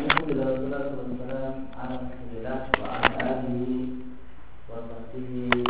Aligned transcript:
Alhamdulillah 0.00 0.56
ala 1.76 2.00
Rasulillah 2.08 2.72
wa 2.80 2.88
ala 2.88 3.20
alihi 3.20 4.00
wa 4.64 4.80
sahbihi 4.80 5.60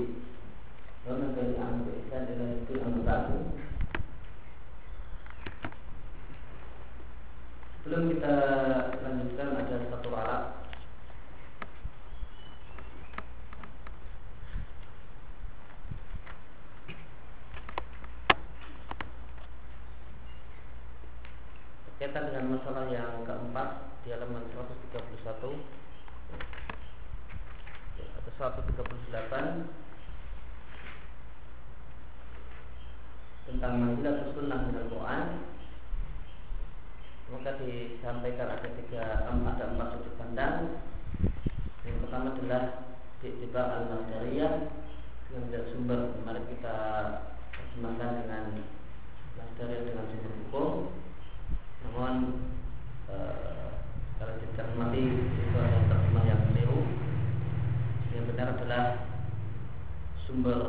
wa 1.02 1.18
man 1.18 1.34
tabi'ahum 1.34 1.82
bi 1.82 1.98
ihsan 1.98 2.30
ila 2.30 2.44
yaumil 2.46 2.78
amma 2.86 3.02
ba'du. 3.02 3.38
Sebelum 7.82 8.02
kita 8.14 8.34
lanjutkan 9.02 9.48
ada 9.58 9.76
satu 9.90 10.10
alat 10.14 10.60
berkaitan 22.00 22.32
dengan 22.32 22.56
masalah 22.56 22.88
yang 22.88 23.28
keempat 23.28 23.68
di 24.00 24.08
halaman 24.08 24.40
131 24.56 25.20
atau 25.20 25.52
138 28.34 29.12
tentang 33.52 33.72
manzilah 33.84 34.32
sunnah 34.32 34.60
dengan 34.64 34.88
Quran 34.88 35.26
maka 37.36 37.50
disampaikan 37.60 38.48
ada 38.58 38.68
tiga 38.80 39.04
ada 39.30 39.64
empat 39.68 39.88
sudut 39.92 40.16
pandang 40.16 40.82
yang 41.84 42.00
pertama 42.00 42.32
adalah 42.32 42.90
tiba 43.20 43.60
al-masdariyah 43.60 44.72
yang 45.36 45.42
tidak 45.52 45.68
sumber 45.68 46.16
mari 46.24 46.40
kita 46.48 46.76
terjemahkan 47.52 48.24
dengan 48.24 48.44
masdariyah 49.36 49.84
dengan 49.84 50.08
sumber 50.10 50.32
hukum 50.48 50.96
namun 51.86 52.14
e, 53.08 53.16
kalau 54.20 54.34
dicermati 54.36 55.04
itu 55.16 55.56
ada 55.56 55.80
terjemah 55.88 56.24
yang 56.28 56.40
keliru 56.52 56.80
yang 58.12 58.24
benar 58.28 58.48
adalah 58.56 58.84
sumber 60.28 60.60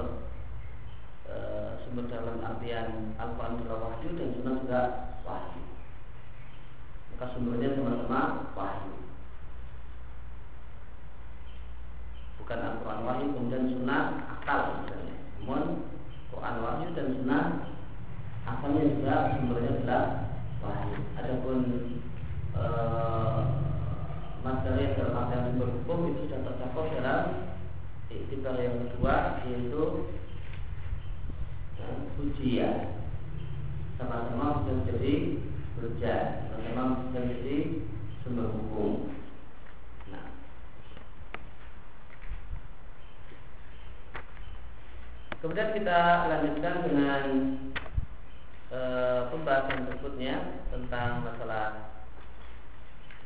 e, 1.27 1.35
sumber 1.83 2.07
dalam 2.07 2.39
artian 2.39 3.15
Al-Quran 3.19 3.59
juga 3.59 3.75
wahyu 3.75 4.09
dan 4.15 4.29
sunnah 4.39 4.55
juga 4.63 4.81
wahyu 5.27 5.61
maka 7.13 7.25
sumbernya 7.35 7.75
sama-sama 7.75 8.21
wahyu 8.55 8.93
bukan 12.39 12.59
Al-Quran 12.59 13.01
wahyu 13.03 13.25
kemudian 13.35 13.65
sunnah 13.77 14.03
akal 14.39 14.61
misalnya 14.81 15.15
namun 15.43 15.63
Quran 16.31 16.55
wahyu 16.63 16.87
dan 16.95 17.07
sunnah 17.19 17.43
asalnya 18.47 18.83
juga 18.89 19.13
sumbernya 19.37 19.71
adalah 19.77 20.03
wahyu. 20.61 20.97
Adapun 21.17 21.57
e, 22.53 22.63
materi 24.45 24.93
dalam 24.97 25.17
artian 25.17 25.45
sumber 25.51 25.69
hukum 25.81 25.99
itu 26.13 26.29
sudah 26.29 26.39
tercakup 26.45 26.85
dalam 26.93 27.21
iktibar 28.09 28.55
yang 28.57 28.77
kedua 28.87 29.41
yaitu 29.45 29.83
ujian 32.21 32.93
sama-sama 34.01 34.65
bisa 34.65 34.71
menjadi 34.81 35.13
hujah 35.77 36.21
sama-sama 36.49 36.81
bisa 37.05 37.17
menjadi 37.21 37.57
sumber 38.25 38.49
hukum. 38.49 39.13
Nah. 40.09 40.25
Kemudian 45.37 45.69
kita 45.77 45.99
lanjutkan 46.33 46.75
dengan 46.89 47.23
e, 48.73 48.79
pembahasan 49.29 49.85
berikutnya 49.85 50.65
tentang 50.73 51.21
masalah 51.21 51.93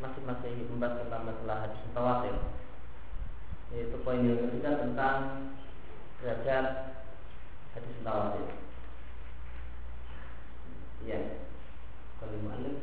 masing-masing 0.03 0.67
membahas 0.67 1.07
tentang 1.07 1.23
masalah 1.23 1.57
hadis 1.63 1.79
mutawatir 1.87 2.35
yaitu 3.71 3.95
poin 4.03 4.27
yang 4.27 4.43
ketiga 4.43 4.83
tentang 4.83 5.19
derajat 6.19 6.65
hadis 7.71 7.91
mutawatir 8.03 8.64
ya 11.06 11.20
kalau 12.20 12.36
mu'alif 12.45 12.78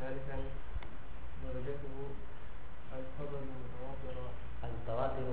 ثالثا 0.00 0.38
درجته 1.44 1.96
الخبر 2.92 3.38
المتواتر 3.44 4.16
المتواتر 4.64 5.26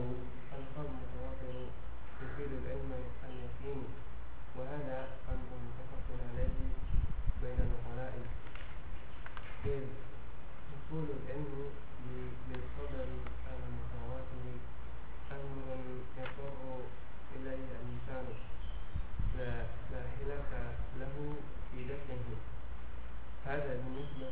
هذا 23.46 23.72
بالنسبة 23.82 24.28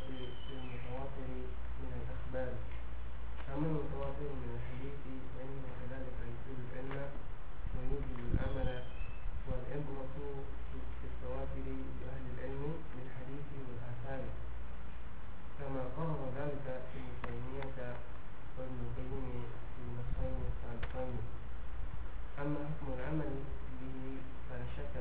للمتواتر 0.49 1.27
من 1.81 1.91
الأخبار. 1.99 2.53
أما 3.53 3.65
المتواتر 3.71 4.29
من 4.41 4.49
الحديث 4.57 5.01
فإن 5.33 5.55
كذلك 5.79 6.17
يفيد 6.31 6.59
العلم 6.67 7.11
ويوجب 7.75 8.17
العمل 8.33 8.69
والعبرة 9.47 10.17
في 10.99 11.05
التواتر 11.11 11.67
بأهل 11.97 12.25
العلم 12.33 12.63
بالحديث 12.95 13.47
والآثار. 13.67 14.23
كما 15.59 15.81
قرر 15.97 16.21
ذلك 16.39 16.65
ابن 16.67 17.07
تيمية 17.23 17.95
وابن 18.57 18.77
القيم 18.85 19.43
في 19.71 19.81
النصين 19.87 20.35
السابقين. 20.51 21.17
أما 22.41 22.59
حكم 22.67 22.87
العمل 22.97 23.31
به 23.79 23.97
فلا 24.49 24.67
شك 24.77 24.95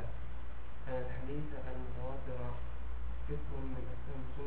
أن 0.89 0.95
الحديث 1.07 1.49
من 1.67 1.74
أحكام 4.35 4.47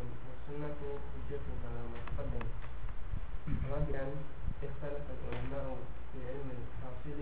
السنة 0.00 0.20
والسنة 0.28 0.98
حجة 1.12 1.46
على 1.68 1.80
ما 1.92 1.98
تقدم 2.08 2.46
رابعا 3.70 4.08
اختلف 4.64 5.04
العلماء 5.16 5.76
في 6.12 6.18
علم 6.28 6.48
الحاصل 6.58 7.20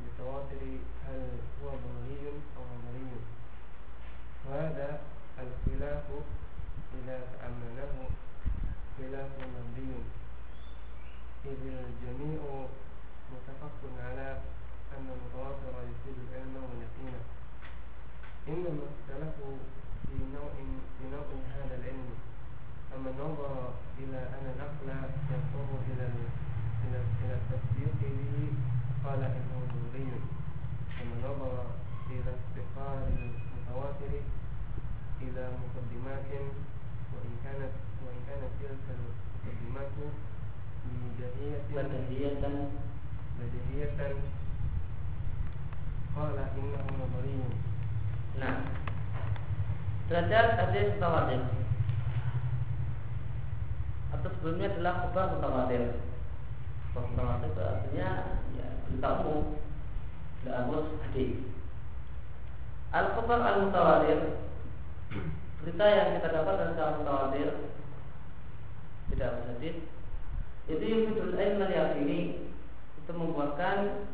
بالتواتر 0.00 0.62
هل 1.06 1.22
هو 1.62 1.68
ضروري 1.70 2.26
أو 2.56 2.62
نظري 2.74 3.10
وهذا 4.46 5.00
الخلاف 5.38 6.04
إذا 6.94 7.18
تأمله 7.32 8.08
خلاف 8.98 9.30
مبني 9.38 9.94
إذ 11.44 11.60
الجميع 11.66 12.40
متفق 13.32 13.78
على 14.06 14.40
أن 14.98 15.06
المتواتر 15.14 15.74
يفيد 15.90 16.16
العلم 16.28 16.54
واليقين 16.56 17.14
إنما 18.48 18.82
اختلفوا 18.90 19.56
في 20.08 20.16
نوع 21.12 21.26
هذا 21.56 21.74
العلم 21.78 22.08
أما 22.96 23.10
النظر 23.10 23.72
إلى 23.98 24.18
أن 24.36 24.44
العقل 24.56 24.88
يضطر 25.30 25.68
إلى 25.90 26.06
إلى 27.24 27.34
التصديق 27.34 27.94
به 28.02 28.46
قال 29.04 29.22
إنه 29.22 29.58
ضروري 29.72 30.10
ثم 30.98 31.10
نظر 31.26 31.64
إلى 32.10 32.30
افتقار 32.38 33.08
المتواتر 33.08 34.12
إلى 35.22 35.42
مقدمات 35.62 36.30
وإن 37.12 37.32
كانت 37.44 37.72
وإن 38.04 38.18
كانت 38.28 38.50
تلك 38.60 38.86
المقدمات 38.96 39.92
بديهية 40.84 41.60
بديهية 43.40 44.14
قال 46.16 46.38
إنه 46.38 46.86
نظري. 47.02 47.42
Nah, 48.40 48.64
derajat 50.12 50.60
hadis 50.60 50.92
mutawatir 51.00 51.40
atau 54.12 54.28
sebelumnya 54.36 54.68
adalah 54.76 55.08
khabar 55.08 55.24
mutawatir. 55.40 55.82
Khabar 56.92 57.08
mutawatir 57.08 57.48
itu 57.48 57.62
artinya 57.64 58.10
ya 58.60 58.66
berita 58.84 59.08
umum, 59.24 59.56
tidak 60.44 60.56
harus 60.60 60.86
hadis. 61.00 61.32
Al 62.92 63.06
khabar 63.16 63.40
al 63.40 63.56
mutawatir 63.64 64.20
berita 65.64 65.86
yang 65.88 66.08
kita 66.20 66.28
dapatkan 66.28 66.68
secara 66.76 67.00
mutawatir 67.00 67.48
tidak 69.08 69.26
harus 69.32 69.44
hadis. 69.56 69.76
Itu 70.68 70.84
yufidul 70.84 71.40
ilm 71.40 71.64
al 71.64 71.72
yakini 71.72 72.52
itu 73.00 73.10
membuahkan 73.16 74.12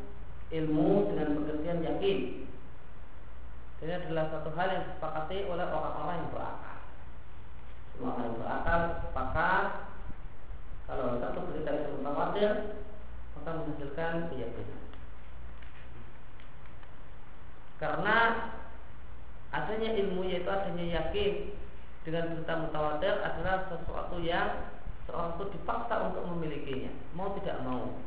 ilmu 0.55 1.11
dengan 1.11 1.43
pengertian 1.43 1.83
yakin 1.83 2.48
ini 3.79 3.93
adalah 3.95 4.25
satu 4.35 4.51
hal 4.59 4.69
yang 4.75 4.85
disepakati 4.91 5.47
oleh 5.47 5.67
orang-orang 5.71 6.17
yang 6.19 6.31
berakal. 6.35 6.79
Semua 7.95 8.11
orang 8.15 8.25
yang 8.27 8.39
berakal 8.43 8.81
sepakat 9.07 9.65
kalau 10.89 11.07
satu 11.21 11.39
berita 11.47 11.71
itu 11.75 11.91
mutawatir 12.01 12.51
maka 13.39 13.51
menghasilkan 13.55 14.15
keyakinan. 14.35 14.83
Karena 17.79 18.17
ada 19.49 19.69
bahasanya 19.69 20.01
ilmu 20.01 20.25
yaitu 20.25 20.49
adanya 20.49 20.85
yakin 20.97 21.53
dengan 22.09 22.33
berita 22.33 22.55
mutawatir 22.57 23.15
adalah 23.21 23.69
sesuatu 23.69 24.17
yang 24.25 24.73
seorang 25.05 25.37
itu 25.37 25.45
dipaksa 25.61 26.09
untuk 26.09 26.25
memilikinya, 26.25 26.93
mau 27.13 27.37
tidak 27.37 27.61
mau. 27.69 28.01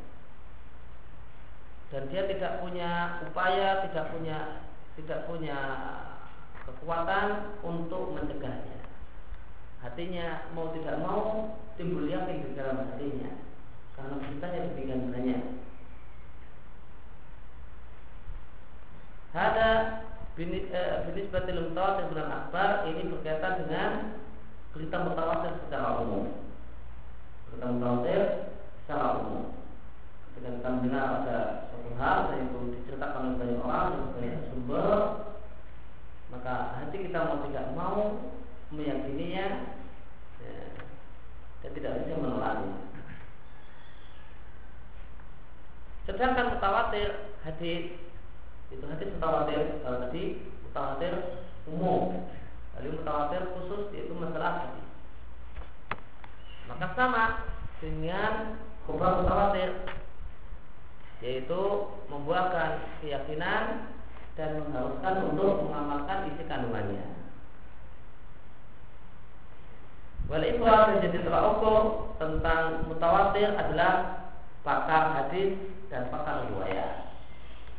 Dan 1.93 2.09
dia 2.09 2.25
tidak 2.25 2.65
punya 2.65 3.21
upaya, 3.29 3.85
tidak 3.85 4.09
punya 4.09 4.65
tidak 4.99 5.27
punya 5.27 5.59
kekuatan 6.67 7.57
untuk 7.63 8.11
mencegahnya. 8.15 8.83
Hatinya 9.81 10.45
mau 10.53 10.69
tidak 10.77 11.01
mau 11.01 11.57
timbul 11.73 12.05
yakin 12.05 12.45
di 12.45 12.53
dalam 12.53 12.85
hatinya 12.85 13.33
karena 13.97 14.13
beritanya 14.21 14.59
demikian 14.69 15.09
banyak. 15.09 15.41
Ada 19.31 19.69
binis 20.35 21.31
batil 21.31 21.71
mutawatir 21.71 22.11
bulan 22.11 22.29
akbar 22.29 22.83
ini 22.91 23.09
berkaitan 23.09 23.63
dengan 23.63 23.91
berita 24.75 24.97
mutawatir 25.07 25.53
secara 25.65 26.03
umum. 26.03 26.35
Berita 27.49 27.67
mutawatir 27.71 28.21
secara 28.83 29.23
umum. 29.23 29.55
Ketika 30.31 30.49
kita 30.61 30.69
mendengar 30.77 31.05
ada 31.23 31.37
hal 31.97 32.31
yang 32.35 32.51
itu 32.51 32.59
diceritakan 32.79 33.33
oleh 33.33 33.37
banyak 33.39 33.59
orang 33.63 33.87
dan 33.91 34.03
banyak 34.15 34.41
sumber, 34.51 34.99
maka 36.31 36.55
hati 36.79 36.97
kita 37.07 37.19
mau 37.27 37.43
tidak 37.47 37.65
mau 37.75 37.97
meyakininya 38.71 39.47
ya, 40.39 40.55
dan 41.61 41.71
tidak 41.75 41.93
bisa 42.03 42.15
menolaknya. 42.19 42.75
Sedangkan 46.07 46.57
mutawatir 46.57 47.09
hadis 47.45 47.99
itu 48.71 48.85
hadis 48.87 49.11
mutawatir 49.19 49.83
kalau 49.83 49.97
tadi 50.07 50.23
mutawatir 50.65 51.13
umum. 51.67 52.25
Lalu 52.79 52.97
mutawatir 53.03 53.41
khusus 53.53 53.91
yaitu 53.93 54.15
masalah 54.15 54.65
hadis. 54.65 54.87
Maka 56.71 56.87
sama 56.95 57.23
dengan 57.83 58.57
kubah 58.87 59.21
mutawatir 59.21 60.00
yaitu 61.21 61.61
membuahkan 62.09 62.81
keyakinan 63.01 63.93
dan 64.33 64.49
mengharuskan 64.65 65.15
untuk 65.33 65.69
mengamalkan 65.69 66.33
isi 66.33 66.43
kandungannya. 66.49 67.05
Wal 70.29 70.45
ikhwah 70.47 70.97
menjadi 70.97 71.27
telah 71.27 71.57
ukur 71.57 71.81
tentang 72.17 72.87
mutawatir 72.87 73.53
adalah 73.53 74.25
pakar 74.65 75.17
hadis 75.17 75.57
dan 75.89 76.07
pakar 76.13 76.47
riwayat 76.47 77.11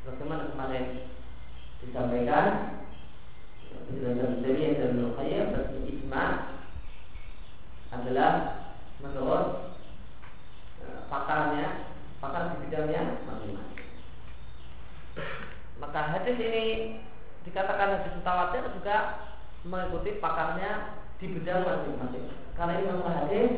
bagaimana 0.02 0.50
kemarin 0.50 0.86
disampaikan 1.78 2.46
penjelasan 3.86 4.42
dari 4.42 4.78
dan 4.78 4.98
Qayyim 5.14 5.46
bahwa 5.54 5.78
ijma 5.86 6.26
adalah 7.92 8.32
menurut 8.98 9.46
e, 10.82 10.86
pakarnya 11.06 11.91
pakar 12.22 12.54
di 12.54 12.56
bidangnya 12.62 13.26
masing-masing. 13.26 13.82
Maka 15.82 16.00
hadis 16.14 16.38
ini 16.38 16.64
dikatakan 17.42 17.98
hadis 17.98 18.14
mutawatir 18.14 18.62
juga 18.78 18.96
mengikuti 19.66 20.22
pakarnya 20.22 21.02
di 21.18 21.26
bidang 21.34 21.66
masing-masing. 21.66 22.30
Karena 22.54 22.78
ini 22.78 22.86
masalah 22.94 23.16
hadis, 23.26 23.50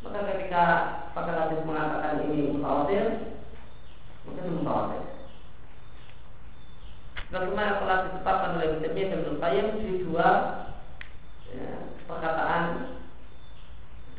maka 0.00 0.18
ketika 0.32 0.64
pakar 1.12 1.36
hadis 1.36 1.60
mengatakan 1.68 2.24
ini 2.32 2.56
mutawatir, 2.56 3.04
ini 4.24 4.50
mutawatir. 4.56 5.02
Bagaimana 7.32 7.80
telah 7.80 7.98
ditetapkan 8.08 8.50
oleh 8.60 8.68
Ibnu 8.76 8.92
dan 8.92 9.20
Ibnu 9.24 9.72
di 9.80 10.04
dua 10.04 10.28
ya, 11.48 11.96
perkataan 12.04 12.64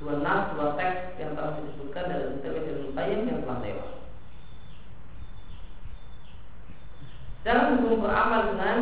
dua 0.04 0.20
nas, 0.20 0.52
dua 0.52 0.76
teks 0.76 1.16
yang 1.16 1.32
telah 1.40 1.56
disebutkan 1.64 2.12
Ibnu 2.12 2.44
dan 2.44 2.54
Ibnu 2.60 2.92
Qayyim 2.92 3.20
yang 3.24 3.40
telah 3.48 3.60
lewat. 3.64 3.92
Jangan 7.48 7.80
hukum 7.80 8.04
beramal 8.04 8.42
dengan 8.52 8.78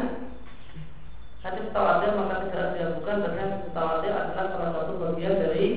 hadis 1.42 1.66
tawatir 1.74 2.14
maka 2.18 2.50
tidak 2.50 2.68
dilakukan 2.78 3.18
karena 3.26 3.42
hadis 3.54 3.74
tawatir 3.74 4.14
adalah 4.14 4.46
salah 4.50 4.72
satu 4.74 4.94
bagian 4.98 5.36
dari 5.38 5.68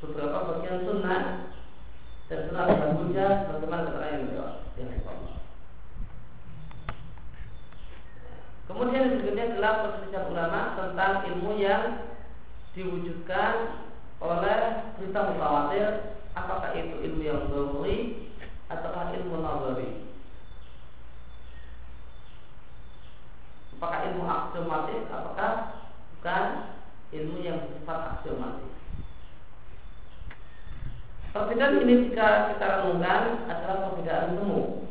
beberapa 0.00 0.38
bagian 0.56 0.78
sunnah 0.88 1.22
dan 2.28 2.40
sunnah 2.48 2.64
dan 2.68 2.90
bagaimana 3.48 3.88
keterangan 3.88 4.24
yang 4.80 4.88
Allah. 5.04 5.36
Kemudian 8.72 9.04
berikutnya 9.12 9.44
adalah 9.52 9.72
perselisihan 9.84 10.32
ulama 10.32 10.60
tentang 10.80 11.12
ilmu 11.28 11.52
yang 11.60 11.84
diwujudkan 12.72 13.52
oleh 14.22 14.58
berita 14.94 15.20
mutawatir 15.34 15.86
apakah 16.38 16.70
itu 16.78 16.94
ilmu 17.10 17.22
yang 17.26 17.50
doruri 17.50 18.30
ataukah 18.70 19.10
ilmu 19.18 19.42
nazari? 19.42 19.90
Apakah 23.76 23.98
ilmu 24.06 24.22
aksiomatis 24.22 25.10
apakah 25.10 25.50
bukan 26.14 26.46
ilmu 27.10 27.38
yang 27.42 27.58
bersifat 27.66 27.98
aksiomatis? 28.14 28.72
Perbedaan 31.32 31.82
ini 31.82 32.12
jika 32.12 32.54
kita 32.54 32.66
renungkan 32.78 33.48
adalah 33.50 33.90
perbedaan 33.90 34.36
temu 34.38 34.86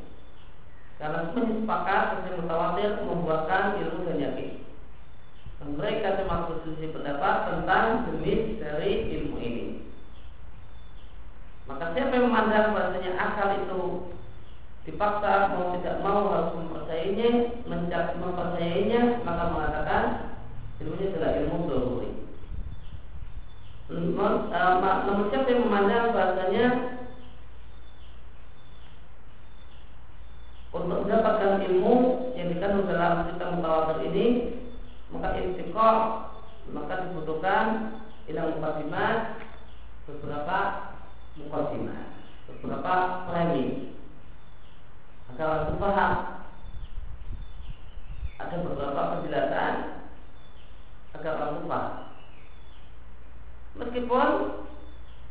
karena 0.98 1.34
semuanya 1.34 1.54
sepakat 1.57 2.06
mutawatir 2.38 2.92
membuahkan 3.06 3.63
ilmu 3.80 4.06
dan 4.06 4.18
yakin. 4.22 4.61
Mereka 5.62 6.25
cuma 6.25 6.50
berselisih 6.50 6.90
pendapat 6.90 7.36
tentang 7.48 8.10
jenis 8.10 8.58
dari 8.58 8.92
ilmu 9.13 9.38
ini. 9.38 9.66
Maka 11.69 11.94
siapa 11.94 12.18
yang 12.18 12.34
memandang 12.34 12.74
bahasanya 12.74 13.12
akal 13.16 13.50
itu 13.62 13.81
dipaksa 14.90 15.54
mau 15.54 15.78
tidak 15.78 16.02
mau 16.02 16.34
harus 16.34 16.58
mempercayainya, 16.58 17.30
mencari 17.69 18.13
mempercayainya, 18.18 19.02
maka 19.22 19.44
mengatakan 19.54 20.04
ilmunya 20.81 21.13
adalah 21.13 21.31
ilmu 21.38 21.58
doruri. 21.69 22.12
Namun 23.92 24.50
siapa 25.30 25.48
yang 25.48 25.62
memandang 25.69 26.16
bahasanya 26.18 26.66
untuk 30.74 31.06
mendapatkan 31.06 31.62
ilmu 31.69 31.96
yang 32.34 32.48
dikandung 32.50 32.90
dalam 32.90 33.30
cerita 33.30 33.46
mutawatir 33.54 34.00
ini 34.10 34.25
maka 35.12 35.38
istiqor 35.38 35.96
maka 36.72 36.94
dibutuhkan 37.08 37.65
ilang 38.32 38.56
mukadimah 38.56 39.44
beberapa 40.08 40.60
mukadimah 41.36 42.01
beberapa 42.48 42.94
framing 43.27 43.96
agar 45.32 45.48
langsung 45.48 45.80
paham 45.80 46.13
ada 48.41 48.56
beberapa 48.65 49.01
penjelasan 49.15 49.74
agar 51.13 51.34
langsung 51.38 51.70
paham. 51.70 51.94
Meskipun 53.72 54.30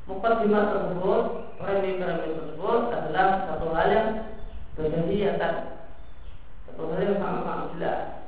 mukadimah 0.08 0.64
tersebut 0.72 1.22
framing-framing 1.60 2.32
tersebut 2.40 2.80
adalah 2.88 3.26
satu 3.50 3.66
hal 3.76 3.88
yang 3.92 4.08
Kejadiatan 4.80 5.54
Satu 6.64 6.82
hal 6.88 7.00
yang 7.04 7.18
sangat-sangat 7.20 7.66
jelas 7.76 8.19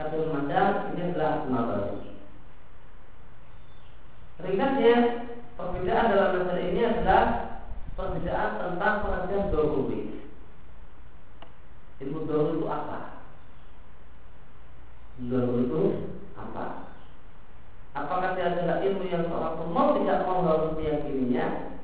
Dia 0.00 0.16
memandang 0.16 0.96
ini 0.96 1.12
adalah 1.12 1.44
nabawi 1.44 2.08
Ringkasnya 4.40 4.94
Perbedaan 5.60 6.08
dalam 6.08 6.30
masalah 6.40 6.64
ini 6.64 6.80
adalah 6.88 7.24
Perbedaan 8.00 8.50
tentang 8.56 8.94
pengertian 9.04 9.52
doruri 9.52 10.24
Ilmu 12.00 12.24
doruri 12.24 12.56
itu 12.56 12.66
apa? 12.72 13.28
Doruri 15.20 15.68
itu 15.68 15.82
apa? 16.32 16.96
Apakah 17.92 18.40
dia 18.40 18.56
adalah 18.56 18.80
ilmu 18.80 19.04
yang 19.04 19.28
seorang 19.28 19.60
pun 19.60 19.68
mau 19.68 20.00
tidak 20.00 20.24
mau 20.24 20.40
harus 20.48 20.80
meyakininya 20.80 21.76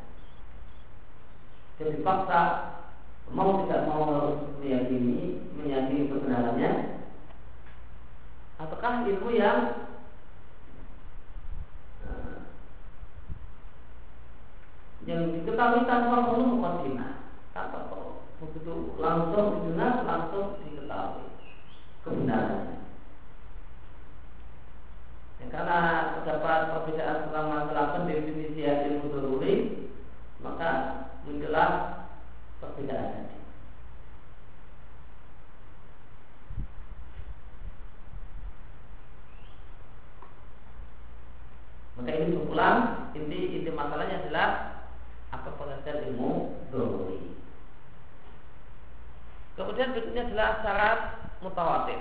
Jadi 1.77 2.01
paksa 2.01 2.41
mau 3.29 3.61
tidak 3.69 3.85
mau 3.85 4.09
harus 4.09 4.41
meyakini 4.65 5.37
meyakini 5.53 6.09
kebenarannya 6.09 6.96
ataukah 8.57 9.05
ilmu 9.05 9.31
yang 9.37 9.93
uh, 12.09 12.41
yang 15.05 15.29
diketahui 15.37 15.85
tanpa 15.85 16.33
perlu 16.33 16.57
mukadimah 16.57 17.21
tanpa 17.53 17.93
perlu 17.93 18.25
begitu 18.41 18.97
langsung 18.97 19.61
didengar 19.61 20.05
langsung 20.05 20.61
diketahui 20.65 21.29
kebenarannya. 22.05 22.77
Ya, 25.37 25.47
karena 25.53 25.79
terdapat 26.17 26.61
perbedaan 26.73 27.29
tentang 27.29 27.47
masalah 27.53 27.87
pendefinisi 27.99 28.65
ilmu 28.65 29.13
teruri 29.13 29.55
maka 30.41 30.71
muncullah 31.29 31.71
perbedaan 32.61 33.29
tadi. 33.29 33.37
Maka 41.97 42.13
ini 42.13 42.37
berulang 42.37 43.11
inti 43.17 43.57
inti 43.61 43.71
masalahnya 43.73 44.21
adalah 44.25 44.49
apa 45.33 45.49
pengertian 45.57 46.13
ilmu 46.13 46.33
doruri. 46.69 47.21
Kemudian 49.57 49.97
berikutnya 49.97 50.29
adalah 50.29 50.49
syarat 50.61 51.01
mutawatir. 51.41 52.01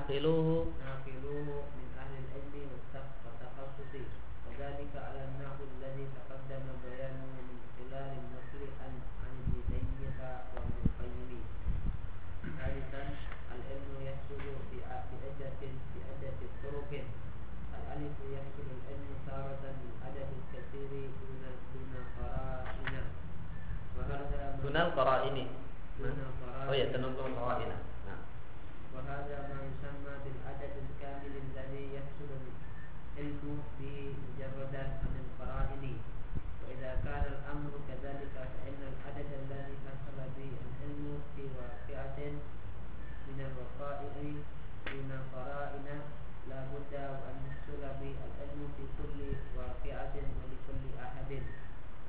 naqiluhu 0.00 0.56
ناقلوه 0.80 1.48
من 1.76 1.86
أهل 2.00 2.14
العلم 2.24 2.54
والتخ- 2.72 3.16
والتخصص 3.24 3.92
وذلك 4.48 4.92
على 4.96 5.20
النحو 5.28 5.60
الذي 5.76 6.04
تقدم 6.16 6.64
بيانه 6.84 7.24
من 7.36 7.58
خلال 7.76 8.10
النقل 8.22 8.62
عن 8.80 8.92
عن 9.24 9.32
ابن 9.44 9.54
تيمية 9.68 10.20
وابن 10.56 10.74
القيم 10.86 11.30
ثالثا 12.58 13.02
العلم 13.56 13.90
يحصل 14.08 14.40
بع- 14.72 15.04
بعدة 15.12 15.62
بعدة 15.96 16.40
طرق 16.64 16.92
الألف 17.76 18.16
يحصل 18.36 18.66
العلم 18.76 19.10
تارة 19.28 19.62
من 19.80 19.90
عدد 20.04 20.28
الكثير 20.40 20.90
دون 21.20 21.42
دون 21.72 21.92
قرائن 22.16 22.94
وهذا 23.96 24.40
ما- 24.56 24.60
dunal 24.64 24.88
qara'ini. 24.96 25.44
دون 26.00 26.16
قرائن 26.40 26.68
Oh 26.70 26.74
ya, 26.74 26.86
tenun 26.92 27.12
qara'ina. 27.14 27.76
وهذا 28.95 29.37
ما 29.49 29.59
يسمى 29.69 30.13
بالعدد 30.23 30.73
الكامل 30.85 31.33
الذي 31.45 31.83
يحصل 31.97 32.29
العلم 32.41 33.63
به 33.79 33.97
مجردا 34.23 34.83
عن 35.03 35.13
القرائن 35.25 35.83
وإذا 36.61 36.91
كان 37.05 37.25
الأمر 37.35 37.71
كذلك 37.87 38.35
فإن 38.35 38.79
العدد 38.91 39.29
الذي 39.43 39.75
حصل 39.85 40.17
به 40.37 40.51
العلم 40.65 41.05
في 41.35 41.43
واقعة 41.59 42.19
من 43.27 43.37
الوقائع 43.49 44.13
دون 44.91 45.11
قرائن 45.35 45.87
لا 46.49 46.59
بد 46.73 46.93
وأن 46.93 47.37
يحصل 47.47 47.81
به 48.01 48.15
العلم 48.27 48.61
في 48.77 48.83
كل 48.97 49.19
واقعة 49.57 50.15
ولكل 50.15 50.83
أحد. 51.05 51.31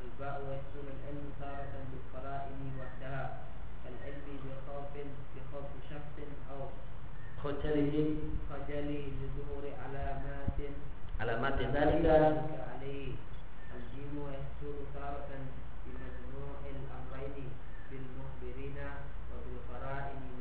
الباء 0.04 0.36
يحصل 0.52 0.84
العلم 0.96 1.26
تارة 1.40 1.74
بالقرائن 1.92 2.60
وحدها. 2.80 3.51
كالعلم 3.84 4.26
بخوف 4.44 4.94
بخوف 5.34 5.70
شخص 5.90 6.16
أو 6.50 6.62
Khujalihi 7.42 8.06
خجل 8.50 8.88
لظهور 9.18 9.64
علامات. 9.82 10.58
alamat 11.22 11.58
ذلك. 11.74 12.06
عليه 12.70 13.06
الجيم 13.74 14.14
يحصل 14.30 14.76
تارة 14.94 15.30
بمجموع 15.84 16.56
الأمرين 16.74 17.48
بالمخبرين 17.90 18.78
وبالقرائن. 19.30 20.31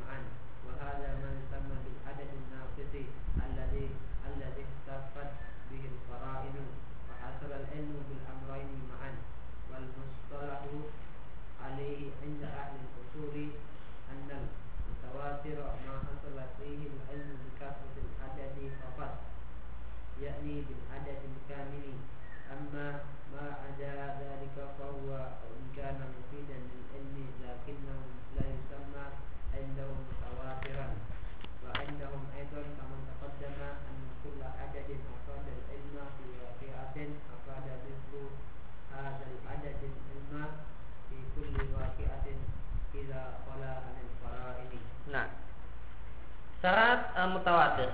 Syarat 46.62 47.10
uh, 47.18 47.28
mutawatir. 47.34 47.90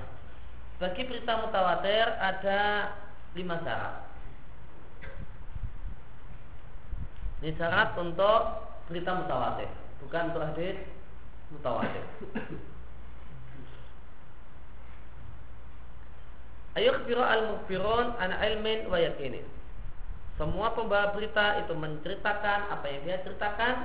Bagi 0.78 1.02
berita 1.08 1.42
mutawatir 1.42 2.06
ada 2.20 2.92
lima 3.34 3.58
syarat. 3.64 4.06
Ini 7.42 7.56
syarat 7.56 7.96
untuk 7.98 8.42
berita 8.86 9.14
mutawatir, 9.16 9.70
bukan 10.04 10.30
untuk 10.30 10.44
hadis 10.54 10.76
mutawatir. 11.50 12.04
Ayo 16.78 16.94
khbiro 17.02 17.24
al 17.26 17.42
mukbirun 17.56 18.14
an 18.22 18.30
ilmin 18.38 18.86
wa 18.86 19.02
yakinin. 19.02 19.42
Semua 20.38 20.70
pembawa 20.70 21.10
berita 21.10 21.58
itu 21.58 21.74
menceritakan 21.74 22.70
apa 22.70 22.86
yang 22.86 23.02
dia 23.02 23.18
ceritakan 23.26 23.82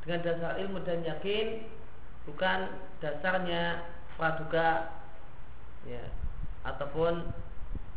dengan 0.00 0.24
dasar 0.24 0.56
ilmu 0.64 0.80
dan 0.88 1.04
yakin 1.04 1.68
bukan 2.24 2.72
dasarnya 3.04 3.84
praduga 4.16 4.88
ya 5.84 6.04
ataupun 6.64 7.28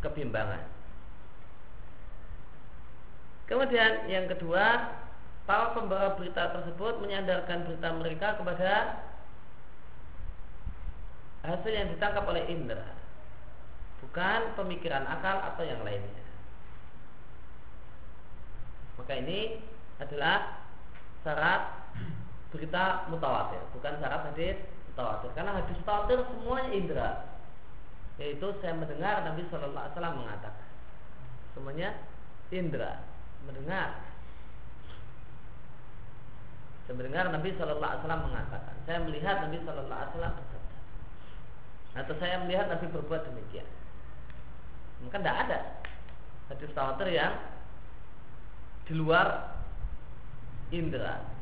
kebimbangan. 0.03 0.63
Kemudian 3.47 4.11
yang 4.11 4.27
kedua, 4.27 4.91
para 5.47 5.71
pembawa 5.71 6.19
berita 6.19 6.51
tersebut 6.51 6.99
menyandarkan 6.99 7.63
berita 7.63 7.89
mereka 7.95 8.27
kepada 8.35 8.71
hasil 11.47 11.71
yang 11.71 11.87
ditangkap 11.95 12.27
oleh 12.27 12.43
indera, 12.51 12.91
bukan 14.03 14.51
pemikiran 14.59 15.07
akal 15.07 15.39
atau 15.39 15.63
yang 15.63 15.79
lainnya. 15.87 16.27
Maka 18.99 19.13
ini 19.15 19.63
adalah 20.03 20.67
syarat 21.23 21.76
berita 22.51 23.07
mutawatir, 23.11 23.59
bukan 23.75 23.99
syarat 23.99 24.31
hadis 24.31 24.57
mutawatir. 24.93 25.29
Karena 25.35 25.51
hadis 25.59 25.75
mutawatir 25.83 26.17
semuanya 26.31 26.71
indera, 26.71 27.09
yaitu 28.17 28.47
saya 28.63 28.73
mendengar 28.73 29.21
Nabi 29.27 29.43
Shallallahu 29.51 29.83
Alaihi 29.83 29.95
Wasallam 29.95 30.15
mengatakan, 30.23 30.67
semuanya 31.53 31.89
indera, 32.49 32.91
mendengar. 33.43 33.89
Saya 36.87 36.95
mendengar 36.95 37.25
Nabi 37.35 37.49
Shallallahu 37.59 37.83
Alaihi 37.83 38.01
Wasallam 38.03 38.23
mengatakan, 38.31 38.75
saya 38.87 38.99
melihat 39.03 39.35
Nabi 39.43 39.57
Shallallahu 39.61 39.99
Alaihi 39.99 40.11
Wasallam 40.15 40.33
bersabda, 40.39 40.77
atau 41.97 42.13
saya 42.17 42.35
melihat 42.47 42.65
Nabi 42.71 42.85
berbuat 42.95 43.21
demikian. 43.27 43.67
Maka 45.03 45.21
tidak 45.21 45.37
ada 45.45 45.59
hadis 46.49 46.71
mutawatir 46.71 47.07
yang 47.11 47.33
di 48.87 48.93
luar 48.95 49.51
indera 50.71 51.36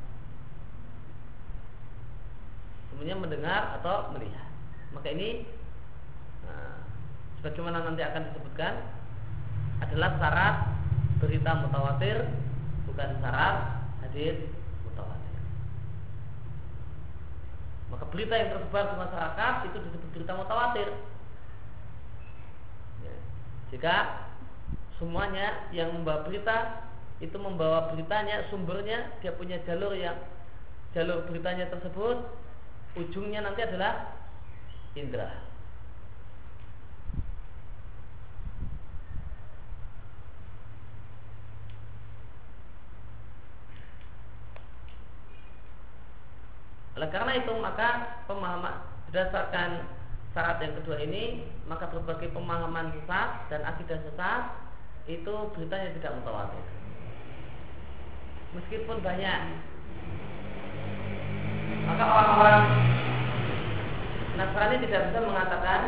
semuanya 2.96 3.20
mendengar 3.20 3.62
atau 3.84 4.16
melihat 4.16 4.48
maka 4.96 5.12
ini 5.12 5.44
nah, 6.48 6.80
sebagaimana 7.44 7.84
nanti 7.84 8.00
akan 8.08 8.32
disebutkan 8.32 8.74
adalah 9.84 10.16
syarat 10.16 10.56
berita 11.20 11.52
mutawatir 11.60 12.18
bukan 12.88 13.10
syarat 13.20 13.56
hadis 14.08 14.48
mutawatir. 14.88 15.36
Maka 17.92 18.04
berita 18.08 18.34
yang 18.40 18.50
tersebar 18.56 18.84
di 18.88 18.96
masyarakat 18.96 19.54
itu 19.68 19.78
disebut 19.84 20.10
berita 20.16 20.34
mutawatir. 20.40 20.90
Ya. 23.04 23.16
Jika 23.76 23.96
semuanya 24.96 25.68
yang 25.76 25.92
membawa 25.92 26.24
berita 26.24 26.88
itu 27.20 27.36
membawa 27.36 27.92
beritanya 27.92 28.48
sumbernya 28.48 29.12
dia 29.20 29.36
punya 29.36 29.60
jalur 29.68 29.92
yang 29.92 30.16
jalur 30.96 31.28
beritanya 31.28 31.68
tersebut 31.68 32.24
ujungnya 32.96 33.44
nanti 33.44 33.62
adalah 33.64 34.16
indra 34.96 35.46
Oleh 46.96 47.12
karena 47.12 47.36
itu 47.36 47.52
maka 47.60 48.24
pemahaman 48.24 48.80
berdasarkan 49.12 49.84
syarat 50.32 50.64
yang 50.64 50.80
kedua 50.80 51.04
ini 51.04 51.44
maka 51.68 51.92
berbagai 51.92 52.32
pemahaman 52.32 52.96
sesat 52.96 53.52
dan 53.52 53.68
akidah 53.68 54.00
sesat 54.00 54.44
itu 55.12 55.34
beritanya 55.52 55.92
tidak 56.00 56.16
mutawatir. 56.24 56.64
Meskipun 58.56 59.04
banyak 59.04 59.40
maka 61.86 62.04
orang-orang 62.04 62.62
Nasrani 64.36 64.84
tidak 64.84 65.02
bisa 65.10 65.20
mengatakan 65.24 65.82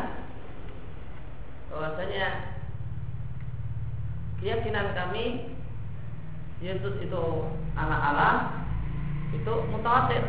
bahwasanya 1.68 2.26
keyakinan 4.40 4.96
kami 4.96 5.52
Yesus 6.64 6.96
itu 7.04 7.24
anak 7.76 8.00
Allah 8.00 8.34
itu 9.36 9.52
mutawatir 9.68 10.24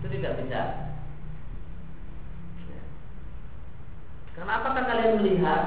itu 0.00 0.06
tidak 0.20 0.38
bisa. 0.44 0.62
Karena 4.36 4.52
apakah 4.60 4.84
kalian 4.84 5.16
melihat 5.18 5.62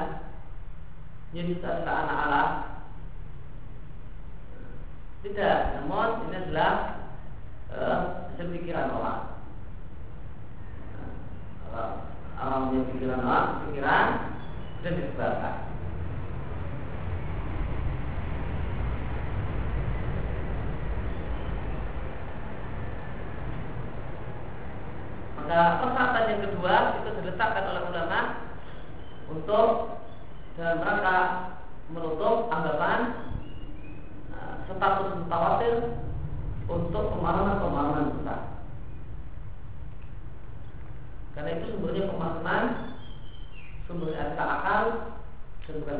Yesus 1.34 1.58
adalah 1.60 2.06
anak 2.06 2.18
Allah? 2.24 2.48
Tidak, 5.20 5.58
namun 5.76 6.30
ini 6.30 6.36
adalah 6.38 6.99
uh, 7.74 8.30
pikiran 8.38 8.90
orang. 8.90 9.20
Uh, 11.70 11.92
orang 12.40 12.62
punya 12.72 12.82
pikiran 12.94 13.20
orang, 13.22 13.46
pikiran 13.68 14.06
dan 14.80 14.92
disebarkan. 14.96 15.54
Maka 25.36 25.60
persyaratan 25.82 26.30
yang 26.30 26.40
kedua 26.46 26.74
itu 27.02 27.10
diletakkan 27.22 27.64
oleh 27.70 27.82
ulama 27.90 28.20
untuk 29.30 29.66
dalam 30.58 30.78
rangka 30.82 31.18
menutup 31.90 32.50
anggapan 32.54 33.00
uh, 34.34 34.54
status 34.66 35.10
mutawatir 35.22 35.74
untuk 36.70 37.18
pemahaman-pemahaman 37.18 38.14
besar. 38.22 38.40
Karena 41.34 41.50
itu 41.58 41.74
sumbernya 41.74 42.06
pemahaman, 42.06 42.64
sumbernya 43.90 44.38
ada 44.38 44.44
akal, 44.46 44.84
dan 45.66 45.74
bukan. 45.82 45.98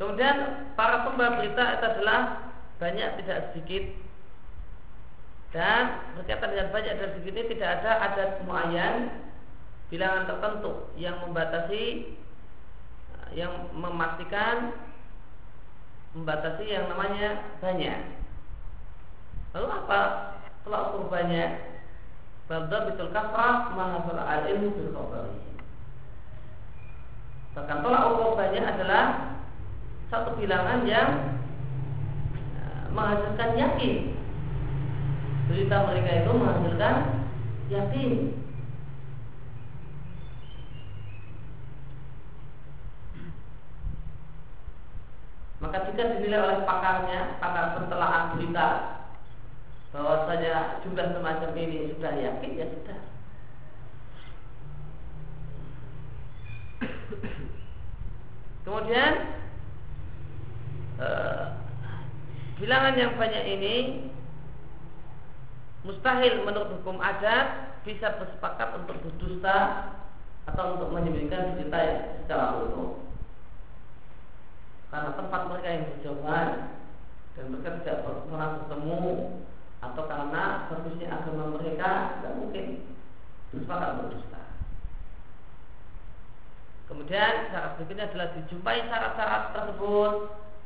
Kemudian 0.00 0.36
para 0.80 1.04
pembawa 1.04 1.36
berita 1.36 1.76
itu 1.76 1.84
adalah 1.84 2.20
banyak 2.80 3.20
tidak 3.20 3.52
sedikit 3.52 3.84
dan 5.52 6.00
berkaitan 6.16 6.56
dengan 6.56 6.72
banyak 6.72 6.94
dan 6.96 7.08
sedikit 7.12 7.34
ini 7.36 7.44
tidak 7.52 7.70
ada 7.84 7.92
adat 8.08 8.30
muayyan 8.48 9.12
bilangan 9.92 10.24
tertentu 10.24 10.88
yang 10.96 11.20
membatasi 11.20 12.16
yang 13.36 13.70
memastikan 13.74 14.74
membatasi 16.14 16.66
yang 16.66 16.90
namanya 16.90 17.54
banyak. 17.62 17.98
Lalu 19.54 19.68
apa 19.70 20.00
telah 20.66 20.80
ukur 20.90 21.10
banyak? 21.10 21.50
Bada 22.50 22.90
betul 22.90 23.14
kafrah 23.14 23.70
mahasal 23.78 24.18
al 24.18 24.42
ilmu 24.50 24.74
bil 24.74 24.90
Bahkan 27.54 27.78
tolak 27.82 28.02
ukur 28.14 28.34
banyak 28.34 28.64
adalah 28.66 29.34
satu 30.10 30.34
bilangan 30.34 30.82
yang 30.86 31.38
menghasilkan 32.90 33.54
yakin. 33.54 34.18
Berita 35.46 35.76
mereka 35.86 36.10
itu 36.26 36.30
menghasilkan 36.34 36.94
yakin. 37.70 38.39
Maka 45.60 45.84
jika 45.92 46.16
dinilai 46.16 46.40
oleh 46.40 46.58
pakarnya, 46.64 47.36
pakar 47.36 47.76
pentelahan 47.76 48.32
berita 48.32 48.68
bahwasanya 49.92 50.80
jumlah 50.80 51.06
semacam 51.12 51.50
ini 51.60 51.92
sudah 51.92 52.12
yakin 52.16 52.56
ya 52.56 52.66
sudah. 52.72 53.00
Kemudian 58.64 59.12
eh, 60.96 61.44
bilangan 62.56 62.94
yang 62.96 63.12
banyak 63.20 63.44
ini 63.60 63.74
mustahil 65.84 66.44
menurut 66.44 66.80
hukum 66.80 67.02
adat 67.04 67.76
bisa 67.84 68.16
bersepakat 68.16 68.80
untuk 68.80 68.96
berdusta 69.00 69.90
atau 70.48 70.76
untuk 70.76 70.88
menyembunyikan 70.92 71.56
berita 71.56 71.80
secara 72.24 72.64
utuh 72.64 73.09
karena 74.90 75.10
tempat 75.14 75.40
mereka 75.46 75.68
yang 75.70 75.84
berjauhan 75.94 76.48
dan 77.38 77.44
mereka 77.54 77.68
tidak 77.80 77.98
pernah 78.26 78.48
bertemu 78.58 79.02
atau 79.80 80.02
karena 80.04 80.42
bagusnya 80.68 81.08
agama 81.08 81.44
mereka 81.56 82.20
tidak 82.20 82.32
mungkin 82.36 82.64
bersepakat 83.54 83.90
berdusta. 84.02 84.42
Kemudian 86.90 87.32
syarat 87.54 87.78
berikutnya 87.78 88.10
adalah 88.10 88.28
dijumpai 88.34 88.82
syarat-syarat 88.90 89.42
tersebut 89.54 90.12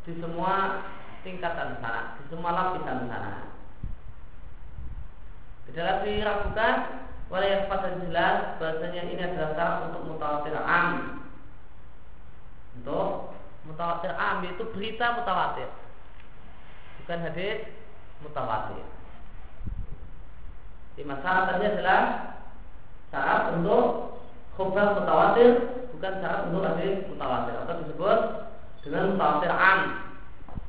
di 0.08 0.12
semua 0.16 0.82
tingkatan 1.20 1.84
sana, 1.84 2.16
di 2.16 2.24
semua 2.32 2.50
lapisan 2.56 3.04
sana. 3.12 3.52
Tidak 5.68 5.84
lagi 5.84 6.20
diragukan 6.20 6.76
oleh 7.28 7.48
yang 7.48 7.64
pada 7.68 7.88
jelas 8.00 8.56
bahasanya 8.56 9.02
ini 9.04 9.20
adalah 9.20 9.52
syarat 9.52 9.78
untuk 9.92 10.02
mutawatir 10.08 10.56
am. 10.56 11.20
Untuk 12.80 13.33
mutawatir. 13.68 14.12
Am 14.14 14.44
itu 14.44 14.64
berita 14.72 15.16
mutawatir, 15.20 15.68
bukan 17.02 17.18
hadis 17.24 17.68
mutawatir. 18.20 18.84
Lima 20.94 21.18
syarat 21.24 21.44
tadi 21.50 21.64
adalah 21.74 22.02
syarat 23.10 23.42
untuk 23.58 23.84
khobar 24.54 24.94
mutawatir, 25.00 25.50
bukan 25.96 26.12
syarat 26.22 26.40
untuk 26.48 26.62
hadis 26.62 27.02
mutawatir. 27.10 27.54
Atau 27.64 27.74
disebut 27.82 28.18
dengan 28.86 29.16
mutawatir 29.16 29.52
am 29.52 29.80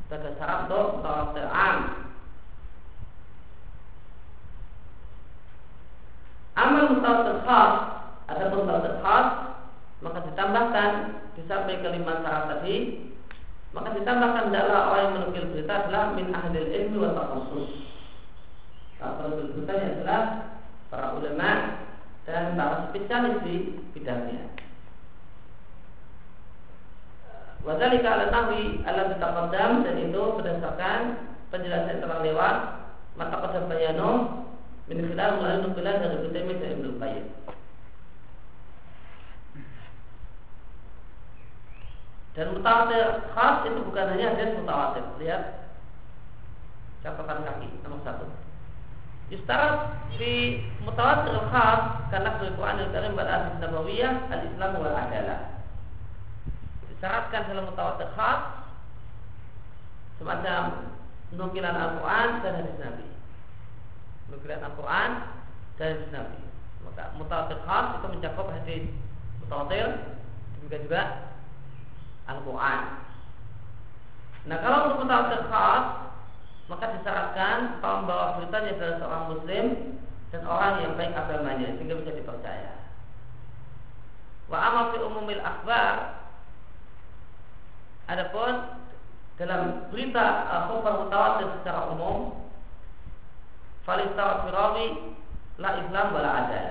sebagai 0.08 0.34
syarat 0.40 0.58
untuk 0.66 0.86
mutawatir'an. 1.00 1.78
Amal 6.56 6.86
mutawatir 6.96 7.44
khas 7.44 7.74
ada 8.32 8.44
mutawatir 8.50 8.96
khas 9.04 9.28
maka 10.00 10.20
ditambahkan 10.32 10.92
di 11.36 11.42
samping 11.46 11.84
kelima 11.84 12.24
syarat 12.24 12.58
tadi 12.58 12.76
maka 13.76 13.92
ditambahkan 13.92 14.56
adalah 14.56 14.80
orang 14.96 15.04
yang 15.04 15.14
menukil 15.20 15.46
berita 15.52 15.74
adalah 15.86 16.16
min 16.16 16.32
ahlil 16.32 16.68
ilmi 16.72 16.98
wa 16.98 17.12
takhusus 17.12 17.70
kalau 18.98 19.14
menukil 19.28 19.48
beritanya 19.52 19.88
adalah 20.00 20.22
para 20.88 21.08
ulama 21.20 21.52
dan 22.24 22.56
para 22.56 22.90
spesialis 22.90 23.36
di 23.44 23.56
bidangnya 23.92 24.56
Wadhalika 27.66 28.06
ala 28.14 28.26
nahwi 28.30 28.86
ala 28.86 29.10
bitaqaddam 29.10 29.82
dan 29.82 29.96
itu 29.98 30.22
berdasarkan 30.38 31.00
penjelasan 31.50 31.98
yang 31.98 32.02
telah 32.06 32.20
lewat 32.22 32.56
maka 33.18 33.36
pada 33.42 33.66
bayano 33.66 34.12
min 34.86 35.02
khilal 35.02 35.42
melalui 35.42 35.74
nukilan 35.74 35.98
dari 35.98 36.16
Ibnu 36.30 36.54
dan 36.62 36.72
Ibnu 36.78 36.90
Qayyim. 37.02 37.26
Dan 42.36 42.52
mutawatir 42.52 43.32
khas 43.32 43.64
itu 43.64 43.80
bukan 43.80 44.12
hanya 44.12 44.36
hadis 44.36 44.60
mutawatir. 44.60 45.08
Lihat 45.24 45.72
catatan 47.00 47.48
kaki 47.48 47.68
nomor 47.88 48.04
satu. 48.04 48.28
Yustarat 49.32 49.96
fi 50.20 50.60
mutawatir 50.84 51.32
khas 51.48 52.12
karena 52.12 52.36
Al-Quran 52.36 52.84
Al-Karim 52.84 53.16
pada 53.16 53.32
hadis 53.40 53.56
Nabawiyah 53.64 54.14
Al-Islam 54.28 54.72
wal 54.84 54.92
Adalah. 54.92 55.64
Disyaratkan 56.92 57.42
dalam 57.48 57.72
mutawatir 57.72 58.12
khas 58.20 58.40
semacam 60.20 60.92
nukilan 61.40 61.72
Al-Quran 61.72 62.30
dan 62.44 62.54
hadis 62.60 62.76
Nabi. 62.84 63.08
Nukilan 64.28 64.60
Al-Quran 64.60 65.12
dan 65.80 65.88
hadis 65.88 66.12
Nabi. 66.12 66.42
Maka 66.84 67.16
mutawatir 67.16 67.64
khas 67.64 67.86
itu 67.96 68.08
mencakup 68.12 68.52
hadis 68.52 68.84
mutawatir 69.40 69.88
demikian 70.60 70.84
juga 70.84 71.02
Al-Quran. 72.26 72.80
Nah 74.46 74.58
kalau 74.62 74.78
untuk 74.90 75.06
mutawatir 75.06 75.42
khas 75.50 75.84
maka 76.66 76.86
disyaratkan 76.98 77.78
pembawa 77.78 78.42
beritanya 78.42 78.74
adalah 78.74 78.96
seorang 78.98 79.24
muslim 79.30 79.66
dan 80.34 80.42
orang 80.50 80.74
yang 80.82 80.94
baik 80.98 81.14
agamanya 81.14 81.78
sehingga 81.78 82.02
bisa 82.02 82.18
dipercaya. 82.18 82.74
Wa 84.50 84.94
fi 84.94 84.98
umumil 85.02 85.42
akhbar 85.42 86.26
Adapun 88.06 88.54
dalam 89.42 89.90
berita 89.90 90.46
uh, 90.46 90.70
khabar 90.70 90.94
mutawatir 91.02 91.48
secara 91.60 91.90
umum 91.90 92.46
Falistawa 93.82 94.46
firawi 94.46 95.18
la 95.58 95.70
Islam 95.82 96.08
wala 96.14 96.32
ada 96.46 96.66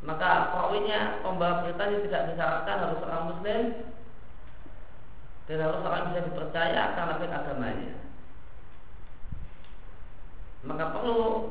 maka 0.00 0.48
perawinya 0.56 1.20
pembawa 1.20 1.60
beritanya 1.60 2.00
tidak 2.08 2.22
disyaratkan 2.32 2.76
harus 2.80 3.04
orang 3.04 3.24
muslim 3.36 3.60
dan 5.50 5.66
harus 5.66 5.82
orang 5.82 6.14
bisa 6.14 6.30
dipercaya 6.30 6.94
karena 6.94 7.18
baik 7.18 7.34
agamanya. 7.34 7.92
Maka 10.62 10.94
perlu 10.94 11.50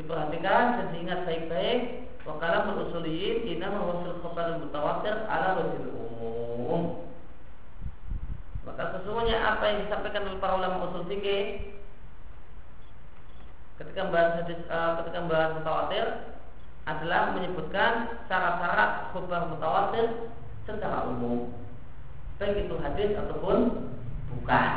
diperhatikan 0.00 0.80
dan 0.80 0.86
diingat 0.96 1.28
baik-baik 1.28 2.08
wakala 2.24 2.72
menusuliin 2.72 3.44
ina 3.44 3.68
mawasul 3.68 4.24
khabar 4.24 4.56
mutawatir 4.56 5.12
ala 5.28 5.60
wajil 5.60 5.92
umum. 5.92 7.12
Maka 8.64 8.96
sesungguhnya 8.96 9.36
apa 9.36 9.68
yang 9.68 9.78
disampaikan 9.84 10.24
oleh 10.24 10.40
para 10.40 10.56
ulama 10.56 10.88
usul 10.88 11.04
fikih 11.04 11.76
ketika 13.84 14.00
membahas 14.08 14.48
uh, 14.48 14.92
ketika 15.04 15.18
membahas 15.20 15.50
mutawatir 15.60 16.04
adalah 16.88 17.36
menyebutkan 17.36 18.16
syarat-syarat 18.32 19.12
khabar 19.12 19.52
mutawatir 19.52 20.32
secara 20.64 21.04
umum 21.04 21.52
baik 22.40 22.64
itu 22.64 22.76
hadis 22.80 23.12
ataupun 23.20 23.56
bukan 24.32 24.72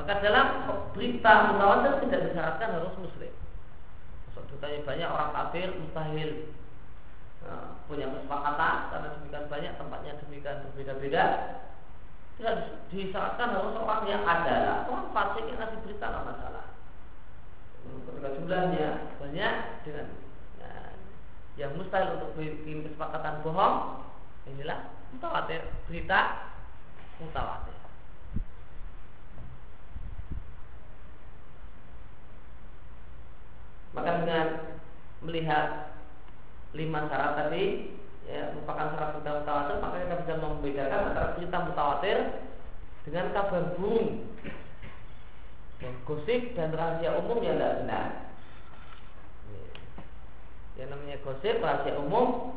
Maka 0.00 0.24
dalam 0.24 0.46
berita 0.96 1.52
mutawatir 1.52 2.00
tidak 2.08 2.32
disyaratkan 2.32 2.72
harus 2.72 2.96
muslim. 2.96 3.36
Maksud 4.24 4.48
bertanya 4.48 4.80
banyak 4.88 5.08
orang 5.12 5.30
kafir 5.36 5.68
mustahil 5.76 6.30
nah, 7.44 7.76
punya 7.84 8.08
kesepakatan 8.08 8.76
karena 8.88 9.08
demikian 9.20 9.46
banyak 9.52 9.72
tempatnya 9.76 10.12
demikian 10.24 10.64
berbeda-beda. 10.64 11.24
Tidak 12.40 12.54
disyaratkan 12.88 13.52
harus 13.52 13.76
orang 13.76 14.02
yang 14.08 14.24
ada, 14.24 14.88
orang 14.88 15.12
fasik 15.12 15.44
yang 15.52 15.60
ngasih 15.60 15.78
berita 15.84 16.06
nggak 16.08 16.26
masalah. 16.32 16.69
Ketika 17.80 18.28
jumlahnya 18.36 18.88
banyak 19.16 19.54
dengan 19.86 20.06
ya, 20.60 20.72
yang 21.56 21.76
mustahil 21.76 22.20
untuk 22.20 22.36
bikin 22.36 22.84
kesepakatan 22.84 23.40
bohong, 23.40 24.04
inilah 24.48 24.92
mutawatir 25.12 25.64
berita 25.88 26.52
mutawatir. 27.20 27.76
Maka 33.90 34.10
dengan 34.22 34.46
melihat 35.26 35.68
lima 36.72 37.10
syarat 37.10 37.32
tadi 37.34 37.96
ya, 38.30 38.54
merupakan 38.54 38.94
syarat 38.94 39.10
berita 39.18 39.30
mutawatir 39.42 39.76
maka 39.82 39.96
kita 39.98 40.16
bisa 40.22 40.34
membedakan 40.38 41.00
antara 41.10 41.28
berita 41.34 41.58
mutawatir 41.66 42.18
dengan 43.04 43.26
kabar 43.34 43.62
burung 43.74 44.28
gosip 46.04 46.52
dan 46.52 46.76
rahasia 46.76 47.16
umum 47.16 47.40
yang 47.40 47.56
tidak 47.56 47.80
benar. 47.84 48.08
Yang 50.76 50.88
namanya 50.92 51.16
gosip 51.24 51.56
rahasia 51.64 51.96
umum 51.96 52.56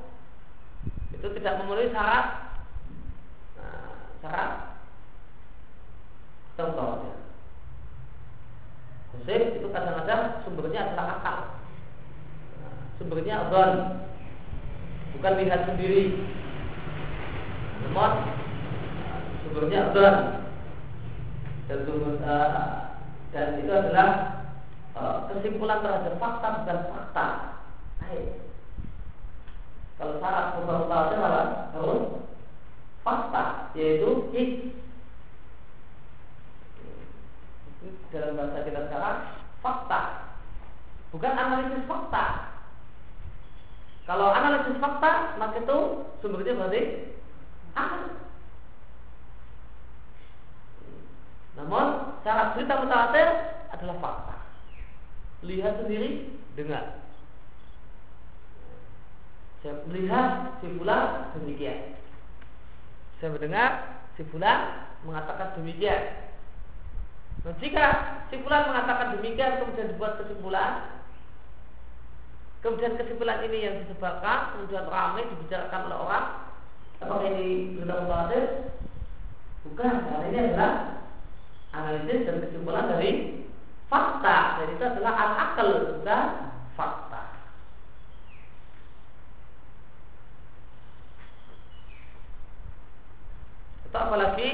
itu 1.16 1.28
tidak 1.40 1.64
memenuhi 1.64 1.96
syarat. 1.96 2.28
Nah, 3.56 3.96
syarat. 4.20 4.52
Contohnya. 6.60 7.16
Gosip 9.16 9.42
itu 9.56 9.68
kadang-kadang 9.72 10.44
sumbernya 10.44 10.80
adalah 10.92 11.08
akal. 11.16 11.40
Sumbernya 13.00 13.48
abon, 13.48 13.72
bukan 15.16 15.34
lihat 15.40 15.62
sendiri. 15.72 16.28
Namun 17.88 18.12
sumbernya 19.48 19.80
abon 19.92 20.16
dan 21.72 21.80
uh, 21.88 22.83
dan 23.34 23.60
itu 23.60 23.72
adalah 23.74 24.10
uh, 24.94 25.26
kesimpulan 25.34 25.82
terhadap 25.82 26.16
fakta 26.22 26.48
bukan 26.62 26.80
fakta. 26.94 27.28
Baik. 28.00 28.28
Kalau 29.98 30.22
syarat 30.22 30.46
hukum 30.62 30.90
adalah 30.90 31.74
harus 31.74 32.04
fakta, 33.02 33.44
yaitu 33.74 34.30
his 34.32 34.74
dalam 38.14 38.38
bahasa 38.38 38.62
kita 38.64 38.80
sekarang 38.88 39.18
fakta 39.60 40.02
bukan 41.10 41.34
analisis 41.34 41.84
fakta 41.90 42.26
kalau 44.06 44.30
analisis 44.30 44.78
fakta 44.78 45.36
maka 45.42 45.58
itu 45.66 45.78
sumbernya 46.22 46.54
berarti 46.56 46.82
akal 47.74 48.23
namun 51.54 52.18
cara 52.26 52.58
berita 52.58 52.82
mutawatir 52.82 53.28
adalah 53.70 53.96
fakta. 54.02 54.36
Lihat 55.46 55.86
sendiri 55.86 56.34
dengar. 56.58 57.04
Saya 59.62 59.80
melihat 59.88 60.60
si 60.60 60.68
fulan 60.76 61.32
demikian. 61.38 61.96
Saya 63.22 63.30
mendengar 63.32 63.70
si 64.20 64.26
fulan 64.28 64.92
mengatakan 65.08 65.56
demikian. 65.60 66.24
Nah, 67.44 67.52
jika 67.60 67.88
simpulan 68.32 68.72
mengatakan 68.72 69.20
demikian 69.20 69.60
kemudian 69.60 69.92
dibuat 69.92 70.16
kesimpulan, 70.16 71.04
kemudian 72.64 72.96
kesimpulan 72.96 73.44
ini 73.44 73.68
yang 73.68 73.76
disebarkan, 73.84 74.56
kemudian 74.56 74.88
ramai 74.88 75.28
dibicarakan 75.28 75.92
oleh 75.92 76.00
orang, 76.00 76.26
apakah 77.04 77.28
ini 77.36 77.76
berita 77.76 78.00
mutawatir? 78.00 78.44
Bukan, 79.68 79.94
karena 80.08 80.26
ini 80.32 80.40
adalah 80.40 80.72
analisis 81.74 82.30
dan 82.30 82.38
kesimpulan 82.46 82.86
dari 82.86 83.44
fakta. 83.90 84.62
Jadi 84.62 84.72
itu 84.78 84.86
adalah 84.86 85.14
al-akal, 85.18 85.70
bukan 85.98 86.26
fakta. 86.78 87.22
Atau 93.90 94.00
apalagi 94.10 94.50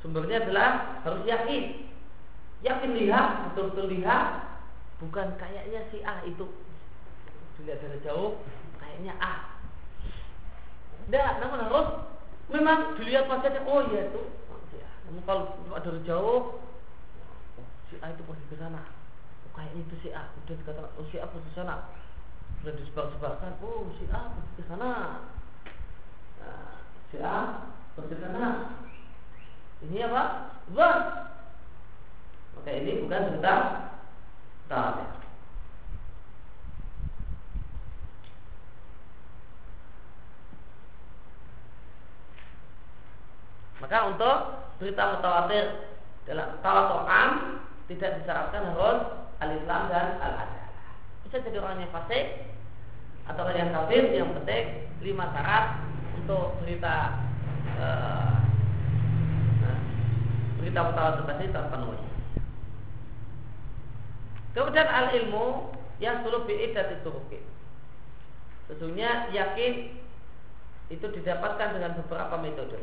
sumbernya 0.00 0.44
adalah 0.44 1.00
harus 1.04 1.22
yakin. 1.28 1.88
Yakin 2.64 2.90
lihat 2.96 3.52
betul-betul 3.52 3.92
lihat. 3.92 4.56
Bukan 5.00 5.36
kayaknya 5.36 5.84
si 5.92 6.00
A 6.04 6.24
itu. 6.24 6.48
Dilihat 7.60 7.80
dari 7.84 8.00
jauh 8.04 8.40
kayaknya 8.80 9.12
A. 9.20 9.60
Tidak 11.04 11.32
namun 11.44 11.68
harus 11.68 11.88
memang 12.48 12.96
dilihat 12.96 13.28
wajahnya. 13.28 13.64
Oh 13.68 13.84
iya 13.92 14.08
itu 14.08 14.22
namun 15.04 15.22
kalau 15.26 15.44
dari 15.84 16.00
jauh 16.08 16.42
oh, 17.60 17.68
si 17.92 18.00
A 18.00 18.12
itu 18.12 18.22
pergi 18.24 18.44
ke 18.48 18.56
sana. 18.56 18.82
Oh, 19.44 19.50
kayaknya 19.52 19.84
itu 19.84 19.96
si 20.00 20.08
A. 20.12 20.28
Sudah 20.32 20.56
dikatakan 20.60 20.92
oh 20.96 21.04
si 21.12 21.16
A 21.20 21.26
pergi 21.28 21.48
ke 21.48 21.54
sana. 21.56 21.92
Sudah 22.60 22.74
disebar-sebarkan 22.80 23.52
oh 23.60 23.88
si 24.00 24.04
A 24.08 24.20
pergi 24.32 24.52
ke 24.56 24.62
sana. 24.68 24.90
Nah, 26.40 26.76
si 27.12 27.16
A 27.20 27.36
pergi 27.96 28.12
ke 28.12 28.16
sana. 28.20 28.44
Ini 29.84 30.08
apa? 30.08 30.22
Zon 30.72 30.98
maka 32.54 32.70
ini 32.80 33.04
bukan 33.04 33.28
berita 33.28 33.54
mutawatir. 34.64 35.23
Maka 43.82 43.98
untuk 44.10 44.36
berita 44.78 45.18
mutawatir 45.18 45.64
dalam 46.28 46.58
tawatu'an 46.62 47.28
tidak 47.90 48.22
disyaratkan 48.22 48.72
harus 48.72 48.98
al-Islam 49.42 49.82
dan 49.92 50.06
al-adalah. 50.22 50.70
Bisa 51.26 51.42
jadi 51.42 51.58
orang 51.60 51.82
yang 51.82 51.92
fasik 51.92 52.54
atau 53.24 53.40
orang 53.44 53.58
yang 53.58 53.70
kafir 53.72 54.02
yang 54.12 54.30
penting 54.42 54.64
lima 55.00 55.24
syarat 55.32 55.64
untuk 56.20 56.56
berita 56.64 57.24
uh, 57.76 58.36
nah, 59.60 59.78
berita 60.60 60.80
mutawatir 60.80 61.24
tadi 61.28 61.44
terpenuhi. 61.52 62.00
Kemudian 64.54 64.86
al 64.86 65.06
ilmu 65.18 65.74
yang 65.98 66.22
suruh 66.22 66.46
bi'idat 66.46 67.02
itu 67.02 67.10
Sesungguhnya 68.64 69.28
yakin 69.34 69.92
itu 70.88 71.06
didapatkan 71.20 71.76
dengan 71.76 71.98
beberapa 72.00 72.38
metode. 72.40 72.80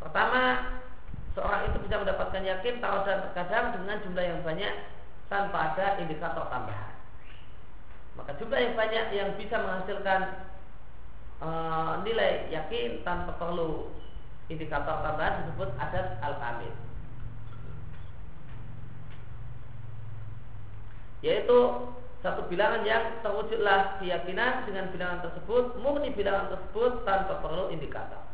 Pertama, 0.00 0.42
seorang 1.36 1.68
itu 1.68 1.78
bisa 1.84 2.00
mendapatkan 2.00 2.42
yakin 2.42 2.80
tahu 2.80 2.96
dan 3.04 3.18
terkadang 3.30 3.76
dengan 3.76 3.96
jumlah 4.00 4.24
yang 4.24 4.40
banyak 4.40 4.74
tanpa 5.28 5.76
ada 5.76 6.00
indikator 6.00 6.48
tambahan. 6.48 6.96
Maka 8.16 8.34
jumlah 8.40 8.58
yang 8.58 8.74
banyak 8.74 9.06
yang 9.14 9.28
bisa 9.36 9.56
menghasilkan 9.60 10.20
uh, 11.44 12.00
nilai 12.02 12.48
yakin 12.50 13.04
tanpa 13.04 13.36
perlu 13.36 13.92
indikator 14.50 15.04
tambahan 15.04 15.46
disebut 15.46 15.70
adat 15.78 16.18
al-kamil. 16.24 16.74
Yaitu 21.20 21.58
satu 22.24 22.48
bilangan 22.48 22.84
yang 22.84 23.20
terwujudlah 23.20 24.00
keyakinan 24.00 24.64
dengan 24.64 24.88
bilangan 24.92 25.20
tersebut 25.28 25.76
murni 25.80 26.12
bilangan 26.12 26.56
tersebut 26.56 27.04
tanpa 27.04 27.44
perlu 27.44 27.68
indikator. 27.68 28.29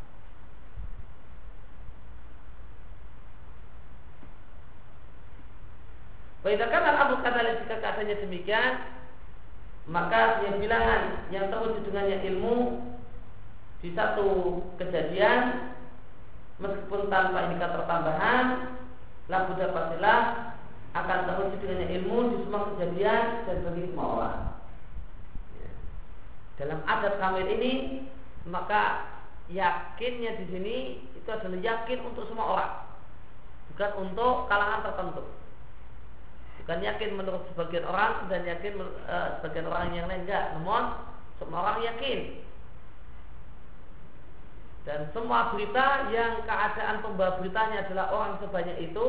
Baikkan 6.47 6.79
al-amru 6.79 7.19
kata 7.27 7.59
jika 7.59 7.75
katanya 7.83 8.23
demikian 8.23 8.79
maka 9.83 10.47
yang 10.47 10.63
bilangan 10.63 11.27
yang 11.27 11.51
terwujud 11.51 11.83
dengannya 11.91 12.23
ilmu 12.23 12.87
di 13.83 13.91
satu 13.91 14.63
kejadian 14.79 15.75
meskipun 16.63 17.11
tanpa 17.11 17.51
indikator 17.51 17.83
tambahan 17.83 18.79
lagu 19.27 19.59
pastilah 19.59 20.55
akan 20.95 21.19
terwujud 21.27 21.59
dengannya 21.59 21.87
ilmu 21.99 22.17
di 22.31 22.37
semua 22.47 22.71
kejadian 22.71 23.23
dan 23.43 23.57
bagi 23.67 23.91
semua 23.91 24.07
orang. 24.07 24.39
Ya. 25.59 25.71
Dalam 26.63 26.79
adat 26.87 27.19
kamil 27.19 27.47
ini 27.59 27.73
maka 28.47 29.03
yakinnya 29.51 30.39
di 30.39 30.45
sini 30.47 30.75
itu 31.11 31.27
adalah 31.27 31.59
yakin 31.59 32.07
untuk 32.07 32.23
semua 32.31 32.55
orang, 32.55 32.73
bukan 33.75 33.91
untuk 33.99 34.47
kalangan 34.47 34.87
tertentu. 34.87 35.36
Bukan 36.67 36.83
yakin 36.83 37.15
menurut 37.15 37.47
sebagian 37.55 37.87
orang 37.87 38.27
dan 38.27 38.43
yakin 38.43 38.75
uh, 39.07 39.39
sebagian 39.39 39.71
orang 39.71 39.95
yang 39.95 40.11
lain 40.11 40.27
enggak. 40.27 40.51
Namun 40.59 40.99
semua 41.39 41.63
orang 41.63 41.79
yakin. 41.79 42.43
Dan 44.83 45.07
semua 45.15 45.55
berita 45.55 46.11
yang 46.11 46.43
keadaan 46.43 46.99
pembawa 46.99 47.39
beritanya 47.39 47.87
adalah 47.87 48.11
orang 48.11 48.33
sebanyak 48.43 48.83
itu, 48.83 49.05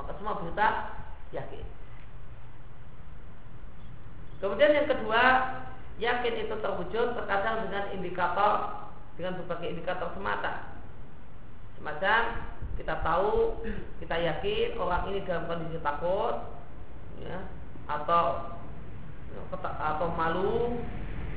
maka 0.00 0.16
semua 0.16 0.40
berita 0.40 0.96
yakin. 1.36 1.64
Kemudian 4.40 4.72
yang 4.72 4.88
kedua, 4.88 5.22
yakin 6.00 6.34
itu 6.40 6.54
terwujud 6.56 7.20
terkadang 7.20 7.68
dengan 7.68 7.84
indikator 7.92 8.52
dengan 9.20 9.44
berbagai 9.44 9.76
indikator 9.76 10.08
semata. 10.16 10.73
Semacam 11.78 12.22
kita 12.74 12.94
tahu 13.06 13.62
kita 14.02 14.16
yakin 14.18 14.68
orang 14.78 15.06
ini 15.10 15.22
dalam 15.22 15.46
kondisi 15.46 15.78
takut 15.78 16.58
ya 17.22 17.38
atau 17.86 18.50
atau 19.62 20.06
malu 20.18 20.78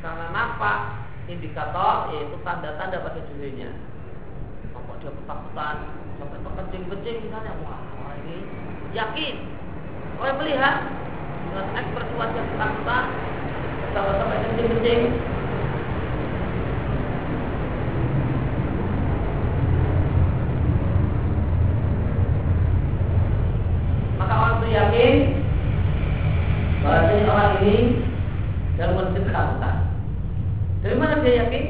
karena 0.02 0.26
nampak 0.34 1.08
indikator 1.30 2.13
yaitu 2.13 2.38
tanda-tanda 2.41 3.06
pada 3.06 3.21
dirinya. 3.34 3.69
Nampak 4.73 4.95
dia 5.02 5.12
ketakutan 5.13 5.76
sampai 6.17 6.39
terkencing-kencing 6.41 7.17
misalnya. 7.30 7.54
Wah 7.62 7.82
orang 8.02 8.17
ini 8.26 8.38
yakin. 8.97 9.36
Orang 10.17 10.38
melihat 10.41 10.76
dengan 11.50 11.65
ekspresi 11.78 12.13
wajah 12.17 12.43
ketakutan 12.50 13.04
sampai 13.93 14.38
kencing-kencing 14.41 15.02
yakin 24.78 25.13
bahwasanya 26.86 27.26
orang 27.28 27.54
ini 27.65 27.76
dalam 28.78 28.93
kondisi 28.93 29.26
ketakutan. 29.26 29.76
Dari 30.86 30.95
mana 30.95 31.23
dia 31.26 31.34
yakin? 31.45 31.65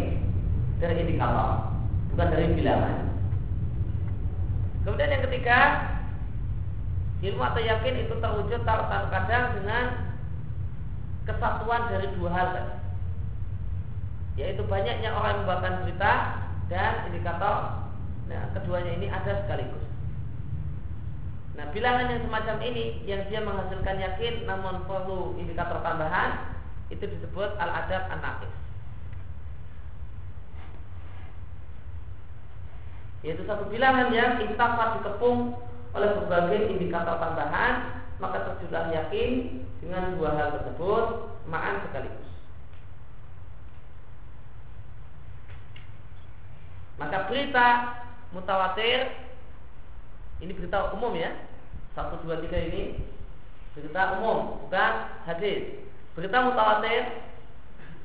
Dari 0.78 0.96
indikator, 1.02 1.74
bukan 2.14 2.28
dari 2.30 2.54
bilangan. 2.54 2.96
Kemudian 4.86 5.14
yang 5.16 5.24
ketiga, 5.26 5.60
ilmu 7.24 7.42
atau 7.58 7.66
yakin 7.66 8.06
itu 8.06 8.14
terwujud 8.22 8.62
kadang 9.10 9.58
dengan 9.58 10.14
kesatuan 11.26 11.90
dari 11.90 12.06
dua 12.14 12.30
hal. 12.30 12.50
Yaitu 14.38 14.62
banyaknya 14.70 15.10
orang 15.10 15.42
yang 15.42 15.42
membawakan 15.42 15.74
berita 15.82 16.14
dan 16.70 17.10
indikator. 17.10 17.82
Nah, 18.30 18.54
keduanya 18.54 18.94
ini 19.02 19.10
ada 19.10 19.42
sekaligus. 19.42 19.82
Nah 21.58 21.66
bilangan 21.74 22.14
yang 22.14 22.22
semacam 22.30 22.58
ini 22.62 23.02
yang 23.10 23.26
dia 23.26 23.42
menghasilkan 23.42 23.98
yakin 23.98 24.46
namun 24.46 24.86
perlu 24.86 25.34
indikator 25.42 25.82
tambahan 25.82 26.54
itu 26.94 27.02
disebut 27.10 27.58
al-adab 27.58 28.06
an-naqis. 28.14 28.54
Yaitu 33.26 33.42
satu 33.50 33.66
bilangan 33.74 34.14
yang 34.14 34.46
intafat 34.46 35.02
dikepung 35.02 35.58
oleh 35.96 36.10
berbagai 36.20 36.76
indikator 36.76 37.16
tambahan 37.22 38.04
maka 38.18 38.44
terjadilah 38.50 38.90
yakin 38.92 39.62
dengan 39.80 40.18
dua 40.18 40.34
hal 40.34 40.58
tersebut 40.58 41.06
ma'an 41.48 41.86
sekaligus. 41.86 42.28
Maka 46.98 47.30
berita 47.30 47.68
mutawatir 48.34 49.14
ini 50.42 50.52
berita 50.54 50.98
umum 50.98 51.14
ya. 51.14 51.30
Satu 51.94 52.22
dua 52.26 52.42
tiga 52.42 52.58
ini 52.58 52.98
berita 53.78 54.18
umum, 54.18 54.66
bukan 54.66 54.94
hadis. 55.30 55.86
Berita 56.18 56.42
mutawatir 56.42 57.22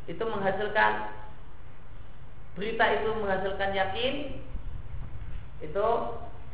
itu 0.04 0.20
menghasilkan 0.20 0.92
berita 2.52 2.84
itu 3.00 3.08
menghasilkan 3.16 3.70
yakin 3.72 4.14
itu 5.64 5.88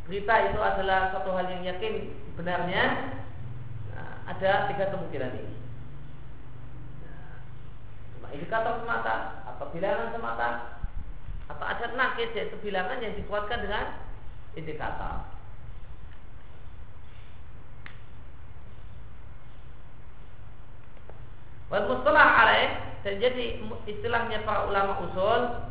berita 0.08 0.34
itu 0.48 0.56
adalah 0.56 1.12
satu 1.12 1.36
hal 1.36 1.46
yang 1.52 1.68
yakin 1.68 2.16
benarnya. 2.32 3.12
Nah, 3.92 4.24
ada 4.24 4.72
tiga 4.72 4.88
kemungkinan 4.88 5.36
ini. 5.36 5.54
Nah, 8.24 8.32
indikator 8.32 8.80
semata 8.80 9.44
atau 9.44 9.68
bilangan 9.68 10.08
semata 10.16 10.48
atau 11.48 11.64
ada 11.64 11.92
nakis 11.92 12.32
yaitu 12.32 12.56
bilangan 12.64 13.04
yang 13.04 13.12
dikuatkan 13.20 13.60
dengan 13.60 14.00
indikator. 14.56 15.28
Wal 21.68 21.84
mustalah 21.84 22.48
alaih 22.48 22.68
dan 23.04 23.20
jadi 23.20 23.60
istilahnya 23.84 24.40
para 24.48 24.64
ulama 24.72 25.04
usul 25.04 25.68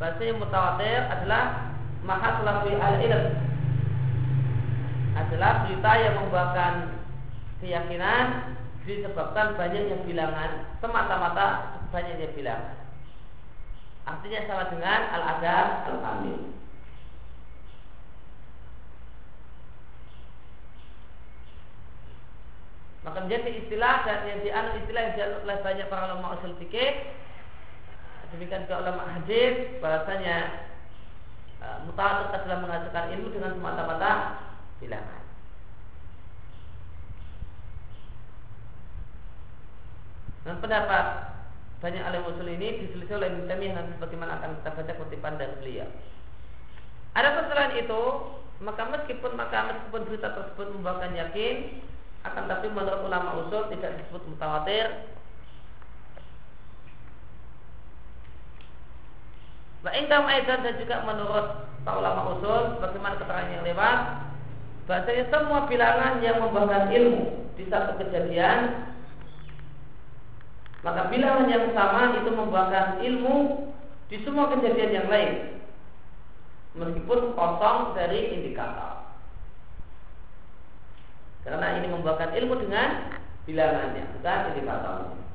bahasa 0.00 0.24
mutawatir 0.32 1.04
adalah 1.04 1.76
mahat 2.06 2.42
lafi 2.46 2.72
al 2.78 2.96
ilm 3.02 3.24
adalah 5.18 5.66
berita 5.66 5.92
yang 5.98 6.14
membuahkan 6.22 6.74
keyakinan 7.58 8.54
disebabkan 8.86 9.58
banyaknya 9.58 10.00
bilangan 10.06 10.50
semata-mata 10.78 11.80
banyaknya 11.90 12.30
bilangan 12.32 12.76
artinya 14.08 14.40
sama 14.48 14.64
dengan 14.72 15.00
al-adab 15.12 15.68
al-kamil 15.92 16.58
Maka 23.08 23.24
menjadi 23.24 23.64
istilah 23.64 24.04
dan 24.04 24.20
yang 24.28 24.40
dianut 24.44 24.84
istilah 24.84 25.00
yang 25.00 25.14
dianut 25.16 25.40
oleh 25.48 25.58
banyak 25.64 25.86
para 25.88 26.12
ulama 26.12 26.36
usul 26.36 26.52
fikih. 26.60 27.08
Demikian 28.36 28.68
juga 28.68 28.84
ulama 28.84 29.08
hadis 29.08 29.80
bahasanya 29.80 30.67
uh, 31.62 31.78
mutawatir 31.86 32.34
adalah 32.34 32.58
menghasilkan 32.64 33.04
ilmu 33.18 33.28
dengan 33.34 33.52
semata-mata 33.54 34.10
bilangan. 34.78 35.22
Dan 40.46 40.56
pendapat 40.64 41.06
banyak 41.78 42.02
alim 42.02 42.26
usul 42.26 42.48
ini 42.48 42.82
diselisih 42.82 43.20
oleh 43.20 43.28
Ibnu 43.30 43.44
Taimiyah 43.46 44.00
bagaimana 44.00 44.40
akan 44.40 44.58
kita 44.58 44.70
baca 44.74 44.92
kutipan 44.96 45.36
dari 45.36 45.54
beliau. 45.60 45.88
Ada 47.14 47.50
selain 47.50 47.74
itu, 47.78 48.02
maka 48.62 48.82
meskipun 48.88 49.34
maka 49.34 49.74
meskipun 49.74 50.06
berita 50.08 50.34
tersebut 50.34 50.74
membawakan 50.74 51.14
yakin, 51.14 51.84
akan 52.26 52.44
tapi 52.50 52.66
menurut 52.70 53.06
ulama 53.06 53.46
usul 53.46 53.70
tidak 53.70 53.98
disebut 54.02 54.22
mutawatir 54.26 55.17
Wa 59.86 59.90
indam 59.94 60.26
aidan 60.26 60.66
dan 60.66 60.74
juga 60.74 61.06
menurut 61.06 61.46
para 61.86 62.02
ulama 62.02 62.34
usul 62.34 62.82
bagaimana 62.82 63.14
keterangan 63.22 63.54
yang 63.54 63.64
lewat 63.64 63.98
bahasanya 64.90 65.24
semua 65.30 65.68
bilangan 65.70 66.18
yang 66.18 66.42
membuahkan 66.42 66.90
ilmu. 66.90 67.22
Di 67.54 67.66
satu 67.70 67.98
kejadian 67.98 68.86
maka 70.82 71.10
bilangan 71.10 71.50
yang 71.50 71.74
sama 71.74 72.14
itu 72.18 72.30
membuahkan 72.30 73.02
ilmu 73.02 73.36
di 74.10 74.16
semua 74.22 74.50
kejadian 74.54 74.90
yang 74.94 75.08
lain. 75.10 75.32
Meskipun 76.78 77.34
kosong 77.34 77.98
dari 77.98 78.38
indikator. 78.38 79.10
Karena 81.42 81.80
ini 81.82 81.86
membuahkan 81.90 82.34
ilmu 82.34 82.54
dengan 82.66 83.14
bilangannya 83.46 84.04
bukan 84.18 84.38
indikatornya 84.52 85.27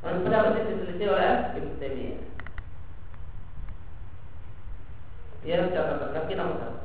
dan 0.00 0.24
pendapat 0.24 0.56
ini 0.56 0.70
diteliti 0.80 1.04
oleh 1.12 1.32
Ibnu 1.60 1.74
Taimiyah. 1.76 2.20
Ya, 5.44 5.64
catatan 5.68 6.10
kaki 6.16 6.34
nomor 6.36 6.56
satu. 6.56 6.80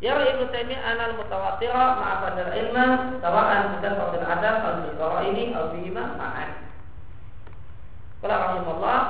Ya 0.00 0.16
Ibnu 0.16 0.48
Taimiyah 0.48 0.82
anal 0.96 1.12
mutawatira 1.20 1.84
ma'afadal 2.00 2.52
ilma 2.56 2.86
sawa'an 3.20 3.76
bukan 3.76 3.92
fadil 4.00 4.24
adab 4.24 4.56
al 4.64 5.28
ini 5.28 5.52
al 5.52 5.76
fihima 5.76 6.16
ma'an. 6.16 6.50
Qala 8.24 8.34
rahimahullah 8.48 9.00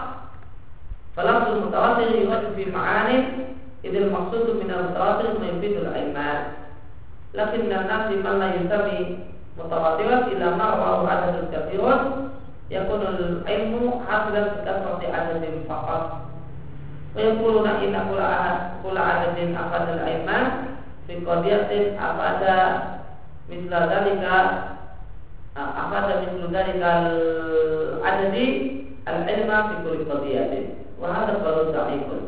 Falafzul 1.19 1.67
mutawatir 1.67 2.15
yuwajib 2.15 2.55
fi 2.55 2.71
ma'anin 2.71 3.51
idil 3.83 4.07
maqsudu 4.07 4.55
min 4.55 4.71
al-mutawatir 4.71 5.35
ma 5.35 5.51
yufidul 5.51 5.91
ilman. 5.91 6.39
Lakin 7.35 7.67
min 7.67 7.75
nasi 7.75 8.15
man 8.23 8.39
la 8.39 8.55
yusami 8.55 9.27
mutawatirat 9.59 10.31
ila 10.31 10.47
ma 10.55 10.67
rawahu 10.79 11.11
adadul 11.11 11.51
kathirun 12.69 12.73
yakunul 12.73 13.43
ilmu 13.49 14.05
hasilan 14.05 14.61
kasrati 14.65 15.07
adadin 15.09 15.65
faqat 15.65 16.05
wa 17.15 17.21
yaquluna 17.21 17.81
inna 17.81 18.01
kula 18.09 18.25
ahad 18.25 18.57
kula 18.85 19.01
adadin 19.01 19.57
afadal 19.57 20.05
ilman 20.05 20.45
fi 21.09 21.13
qadiyatin 21.25 21.97
afada 21.97 22.57
misla 23.49 23.81
dalika 23.89 24.37
afada 25.57 26.29
mislu 26.29 26.47
dalika 26.53 26.93
adadi 28.05 28.47
al 29.09 29.25
ilma 29.25 29.57
fi 29.69 29.75
kulli 29.83 30.05
qadiyatin 30.05 30.65
wa 31.01 31.15
hadha 31.15 31.41
baru 31.41 31.73
sahihun. 31.73 32.23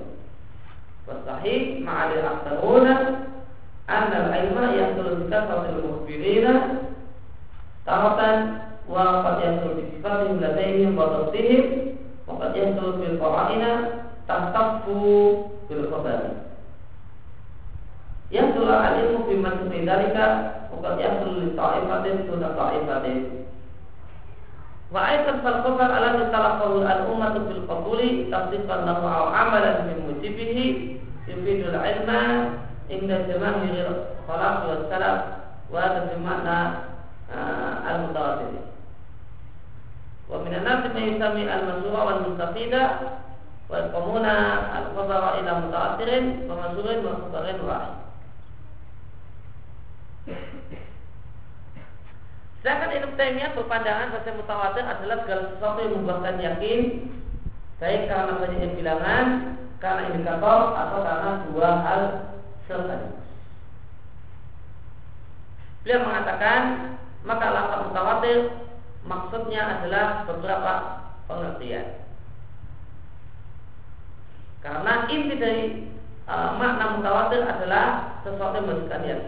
Wa 1.04 1.14
sahih 1.26 1.82
ma'al 1.84 2.22
aktharuna 2.22 3.20
anna 8.89 9.25
al 9.25 9.41
ilma 9.41 9.41
yahsulu 9.43 9.75
bi 9.75 9.83
kasratil 10.01 10.35
mukhbirina 10.35 10.35
taratan 10.35 10.35
وقد 10.35 10.35
يحصل 10.35 10.35
بصفتهم 10.35 10.35
لديهم 10.43 10.97
وضبطهم 10.97 11.65
وقد 12.27 12.51
يحصل 12.55 12.91
بالقرائن 12.99 13.63
تصف 14.27 14.85
بالخبر 15.69 16.19
يحصل 18.31 18.63
العلم 18.69 19.23
في 19.27 19.35
مثل 19.37 19.89
ذلك 19.89 20.17
وقد 20.71 20.99
يحصل 20.99 21.29
لطائفة 21.45 22.03
دون 22.27 22.43
طائفة 22.57 23.05
وأيضا 24.91 25.31
فالخبر 25.43 25.89
الذي 25.97 26.25
تلقه 26.31 26.71
الأمة 26.93 27.33
بالقبول 27.47 27.99
تصديقا 28.31 28.75
له 28.85 28.99
أو 29.17 29.23
عملا 29.23 29.71
بموجبه 29.79 30.57
يفيد 31.27 31.67
العلم 31.67 32.09
عند 32.91 33.11
جماهير 33.29 33.87
الخلاف 34.29 34.57
والسلف 34.69 35.21
وهذا 35.71 35.99
بمعنى 36.15 36.73
المتواتر 37.89 38.68
Wa 40.30 40.38
minan 40.46 40.62
nasi 40.62 40.88
man 40.94 41.04
yusami 41.10 41.42
al-mansura 41.50 42.00
wal 42.06 42.20
mustafida 42.30 42.82
wa 43.66 43.76
yaqumuna 43.82 44.34
al-khabara 44.78 45.42
ila 45.42 45.52
mutaathirin 45.66 46.24
wa 46.46 46.54
mansurin 46.54 46.98
wa 47.02 47.18
khabarin 47.26 47.58
wahid. 47.66 47.94
Sedangkan 52.60 52.92
Ibnu 52.92 53.16
Taimiyah 53.16 53.56
berpandangan 53.56 54.12
bahwa 54.12 54.36
mutawatir 54.36 54.84
adalah 54.84 55.16
segala 55.24 55.42
sesuatu 55.48 55.78
yang 55.80 55.94
membuahkan 55.96 56.36
yakin 56.44 56.80
baik 57.80 58.12
karena 58.12 58.36
banyaknya 58.36 58.68
bilangan, 58.76 59.26
karena 59.80 60.12
indikator 60.12 60.60
atau 60.76 60.98
karena 61.00 61.30
dua 61.48 61.70
hal 61.80 62.02
sekaligus. 62.68 63.24
Beliau 65.80 66.04
mengatakan 66.04 66.60
maka 67.24 67.46
lafaz 67.48 67.80
mutawatir 67.88 68.38
maksudnya 69.04 69.80
adalah 69.80 70.28
beberapa 70.28 70.72
pengertian. 71.24 72.00
Karena 74.60 75.08
inti 75.08 75.34
dari 75.40 75.64
uh, 76.28 76.60
makna 76.60 77.00
mutawatir 77.00 77.40
adalah 77.44 78.18
sesuatu 78.20 78.60
yang 78.60 78.68
yakin. 78.68 79.20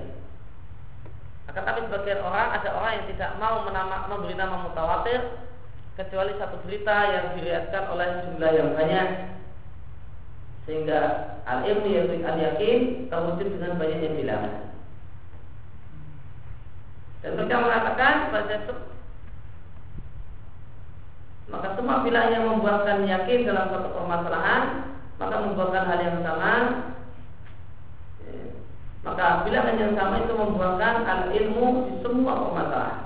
Akan 1.48 1.64
tapi 1.64 1.80
sebagian 1.88 2.20
orang 2.20 2.48
ada 2.52 2.68
orang 2.76 2.92
yang 3.00 3.06
tidak 3.16 3.30
mau 3.40 3.64
menama, 3.64 4.06
memberi 4.12 4.36
nama 4.36 4.62
mutawatir 4.68 5.40
kecuali 5.96 6.32
satu 6.36 6.60
berita 6.64 6.96
yang 7.12 7.26
diriatkan 7.36 7.84
oleh 7.92 8.08
jumlah 8.24 8.50
yang 8.56 8.70
banyak 8.72 9.08
sehingga 10.62 11.00
al 11.42 11.66
ilmu 11.66 11.90
yaitu 11.90 12.22
al 12.22 12.38
yakin 12.38 13.10
terwujud 13.10 13.48
dengan 13.58 13.76
banyaknya 13.76 14.10
bilangan. 14.14 14.54
Dan 17.22 17.38
mereka 17.38 17.56
mengatakan 17.62 18.14
pada 18.34 18.56
maka 21.50 21.74
semua 21.74 22.06
bilangan 22.06 22.34
yang 22.34 22.46
membuahkan 22.46 22.98
yakin 23.06 23.40
dalam 23.48 23.66
satu 23.70 23.88
permasalahan 23.90 24.62
maka 25.18 25.34
membuahkan 25.42 25.84
hal 25.88 25.98
yang 25.98 26.18
sama 26.22 26.52
maka 29.02 29.42
bilangan 29.42 29.82
yang 29.82 29.92
sama 29.98 30.22
itu 30.22 30.30
membuahkan 30.30 30.94
al 31.02 31.22
ilmu 31.34 31.90
di 31.90 31.94
semua 32.06 32.38
permasalahan. 32.38 32.98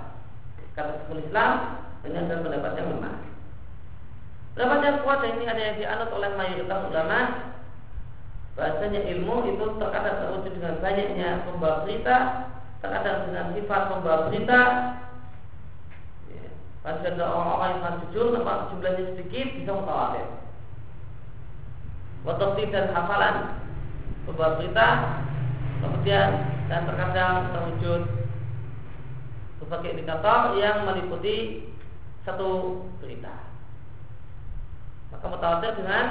Kata 0.76 0.92
Syekhul 1.00 1.24
Islam 1.24 1.52
dengan 2.04 2.28
pendapat 2.28 2.72
yang 2.76 2.88
lemah. 2.92 3.16
Pendapat 4.52 4.80
yang 4.84 4.96
kuat 5.00 5.20
ini 5.24 5.44
ada 5.48 5.62
yang 5.64 5.76
dianut 5.80 6.10
oleh 6.12 6.30
mayoritas 6.36 6.80
ulama. 6.92 7.20
Bahasanya 8.56 9.00
ilmu 9.16 9.36
itu 9.52 9.64
terkadang 9.80 10.16
terwujud 10.20 10.52
dengan 10.56 10.80
banyaknya 10.80 11.28
pembawa 11.44 11.84
berita 11.84 12.16
terkadang 12.80 13.28
dengan 13.28 13.46
sifat 13.52 13.82
pembawa 13.92 14.18
berita 14.28 14.60
pada 16.86 17.18
orang-orang 17.18 17.70
yang 17.74 17.82
sangat 17.82 17.98
jujur, 18.06 18.26
nampak 18.30 18.70
jumlahnya 18.70 19.02
sedikit 19.10 19.46
bisa 19.58 19.74
mutawatir. 19.74 20.26
Waktu 22.22 22.70
dan 22.70 22.94
hafalan 22.94 23.36
sebuah 24.22 24.50
berita, 24.62 24.88
kemudian 25.82 26.30
dan 26.70 26.86
terkadang 26.86 27.50
terwujud 27.50 28.02
berbagai 29.58 29.98
indikator 29.98 30.54
yang 30.62 30.86
meliputi 30.86 31.66
satu 32.22 32.82
berita. 33.02 33.34
Maka 35.10 35.26
mutawatir 35.26 35.74
dengan 35.74 36.06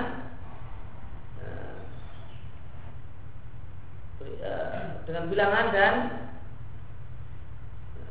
eh, 1.39 1.75
eh, 4.43 4.83
dengan 5.07 5.23
bilangan 5.31 5.65
dan 5.71 5.93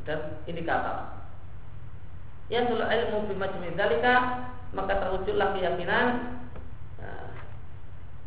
dan 0.09 0.21
indikator 0.49 1.14
ya 2.53 2.69
sulah 2.69 2.93
ilmu 2.93 3.31
bima 3.33 3.49
dalika 3.77 4.15
maka 4.75 5.01
terwujudlah 5.01 5.57
keyakinan 5.57 6.07
nah, 7.01 7.31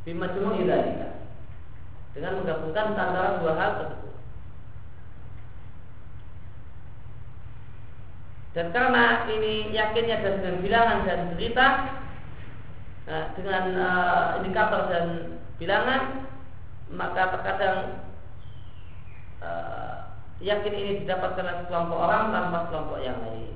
bima 0.07 0.27
dalika 0.31 1.17
dengan 2.17 2.41
menggabungkan 2.41 2.97
antara 2.97 3.37
dua 3.37 3.53
hal 3.53 3.71
tersebut. 3.77 4.15
Dan 8.57 8.73
karena 8.73 9.29
ini 9.29 9.69
yakinnya 9.69 10.25
dan 10.25 10.41
dengan 10.41 10.57
bilangan 10.65 10.99
dan 11.05 11.19
cerita 11.37 11.67
nah, 13.05 13.25
dengan 13.37 13.63
uh, 13.77 14.25
indikator 14.41 14.89
dan 14.89 15.05
bilangan 15.61 16.25
maka 16.89 17.37
terkadang 17.37 18.01
uh, 19.45 20.17
yakin 20.41 20.73
ini 20.73 20.91
didapatkan 21.05 21.45
oleh 21.45 21.65
kelompok 21.69 21.99
orang 22.01 22.33
tanpa 22.33 22.59
kelompok 22.73 22.97
yang 23.05 23.21
lain. 23.21 23.53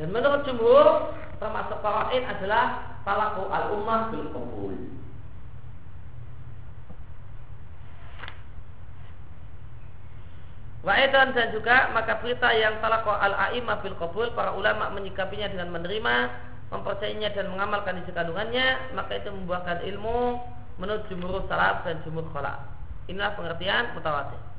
Dan 0.00 0.16
menurut 0.16 0.48
jumhur 0.48 1.12
termasuk 1.36 1.76
faraid 1.84 2.24
adalah 2.24 2.96
talaku 3.04 3.44
al 3.52 3.64
ummah 3.76 4.08
bil 4.08 4.32
qabul. 4.32 4.72
Waedan 10.80 11.36
dan 11.36 11.52
juga 11.52 11.92
maka 11.92 12.16
berita 12.24 12.48
yang 12.56 12.80
talaku 12.80 13.12
al 13.12 13.52
aimah 13.52 13.84
bil 13.84 13.92
qabul 14.00 14.32
para 14.32 14.56
ulama 14.56 14.88
menyikapinya 14.96 15.52
dengan 15.52 15.68
menerima, 15.76 16.16
mempercayainya 16.72 17.36
dan 17.36 17.52
mengamalkan 17.52 18.00
isi 18.00 18.16
kandungannya, 18.16 18.96
maka 18.96 19.20
itu 19.20 19.28
membuahkan 19.28 19.84
ilmu 19.84 20.40
menurut 20.80 21.04
jumhur 21.12 21.44
salaf 21.44 21.84
dan 21.84 22.00
jumhur 22.08 22.24
khalaf. 22.32 22.64
Inilah 23.12 23.36
pengertian 23.36 23.92
mutawatir. 23.92 24.49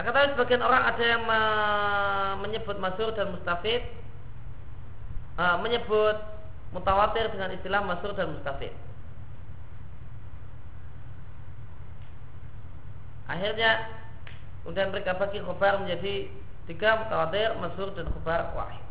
Akan 0.00 0.16
tetapi 0.16 0.32
sebagian 0.32 0.64
orang 0.64 0.82
ada 0.88 1.04
yang 1.04 1.22
me- 1.28 2.48
menyebut 2.48 2.80
masyhur 2.80 3.12
dan 3.12 3.36
mustafid 3.36 3.84
uh, 5.36 5.60
menyebut 5.60 6.16
mutawatir 6.72 7.28
dengan 7.28 7.52
istilah 7.52 7.84
masyhur 7.84 8.16
dan 8.16 8.32
mustafid. 8.32 8.72
Akhirnya 13.28 13.92
kemudian 14.64 14.88
mereka 14.88 15.20
bagi 15.20 15.44
khobar 15.44 15.84
menjadi 15.84 16.32
tiga 16.64 17.04
mutawatir, 17.04 17.60
masyhur 17.60 17.92
dan 17.92 18.08
khobar 18.08 18.56
wahid. 18.56 18.89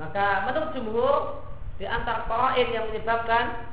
Maka 0.00 0.48
menurut 0.48 0.70
jumhur 0.72 1.16
di 1.76 1.84
antara 1.84 2.24
yang 2.56 2.88
menyebabkan 2.88 3.68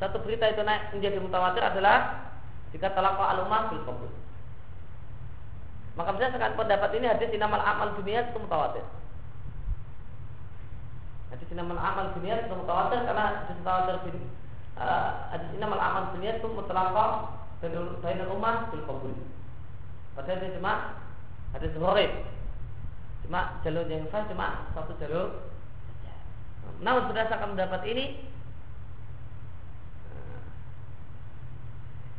satu 0.00 0.24
berita 0.24 0.48
itu 0.48 0.64
naik 0.64 0.94
menjadi 0.96 1.20
mutawatir 1.20 1.60
adalah 1.60 2.32
jika 2.72 2.88
telah 2.96 3.12
al-umah 3.18 3.68
bil 3.68 3.84
qabul. 3.84 4.12
Maka 5.98 6.14
berdasarkan 6.14 6.54
pendapat 6.54 6.90
ini 6.94 7.06
hadis 7.10 7.28
inamal 7.34 7.58
amal 7.58 7.92
dunia 7.98 8.24
itu 8.24 8.38
mutawatir. 8.38 8.86
Hadis 11.34 11.48
inamal 11.50 11.76
amal 11.76 12.14
dunia 12.14 12.46
itu 12.46 12.54
mutawatir 12.54 13.02
karena 13.02 13.44
hadis 13.44 13.58
mutawatir 13.58 13.96
bin 14.06 14.16
uh, 14.78 15.34
hadis 15.34 15.50
inamal 15.58 15.82
amal 15.82 16.14
dunia 16.14 16.38
itu 16.38 16.46
mutlaqah 16.46 17.10
bainal 18.00 18.30
ummah 18.30 18.70
bil 18.70 18.84
qabul. 18.86 19.12
Padahal 20.14 20.38
itu 20.38 20.56
cuma 20.62 21.02
hadis 21.58 21.74
gharib. 21.74 22.12
Cuma 23.26 23.60
jalur 23.64 23.86
yang 23.90 24.06
sah 24.08 24.24
cuma 24.30 24.68
satu 24.72 24.92
jalur 25.02 25.52
saja. 25.84 26.14
Namun 26.84 27.10
berdasarkan 27.10 27.54
pendapat 27.56 27.82
ini 27.88 28.04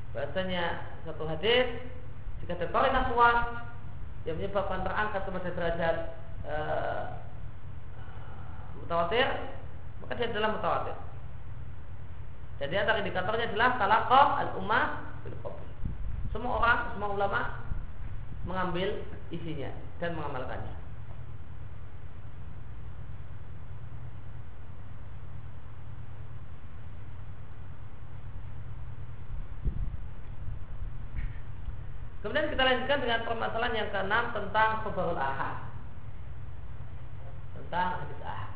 bahasanya 0.10 0.90
satu 1.06 1.24
hadis 1.30 1.70
jika 2.42 2.58
terkorin 2.58 2.98
kuat 3.14 3.38
yang 4.26 4.36
menyebabkan 4.42 4.82
terangkat 4.82 5.22
kepada 5.22 5.50
derajat 5.54 5.96
e, 6.50 6.56
mutawatir 8.82 9.28
maka 10.02 10.18
dia 10.18 10.28
adalah 10.34 10.50
mutawatir. 10.58 10.98
Jadi 12.60 12.76
antara 12.76 13.00
indikatornya 13.00 13.48
adalah 13.54 13.70
talakoh 13.80 14.28
al 14.36 14.50
ummah 14.60 14.86
bil 15.24 15.36
semua 16.34 16.62
orang 16.62 16.80
semua 16.94 17.10
ulama 17.14 17.42
mengambil 18.44 19.00
isinya 19.30 19.72
dan 20.02 20.18
mengamalkannya 20.18 20.79
Kemudian 32.20 32.52
kita 32.52 32.64
lanjutkan 32.68 33.00
dengan 33.00 33.24
permasalahan 33.24 33.76
yang 33.80 33.90
keenam 33.96 34.26
tentang 34.36 34.84
khabarul 34.84 35.16
ahad. 35.16 35.72
Tentang 37.56 38.04
hadis 38.04 38.22
ahad. 38.28 38.49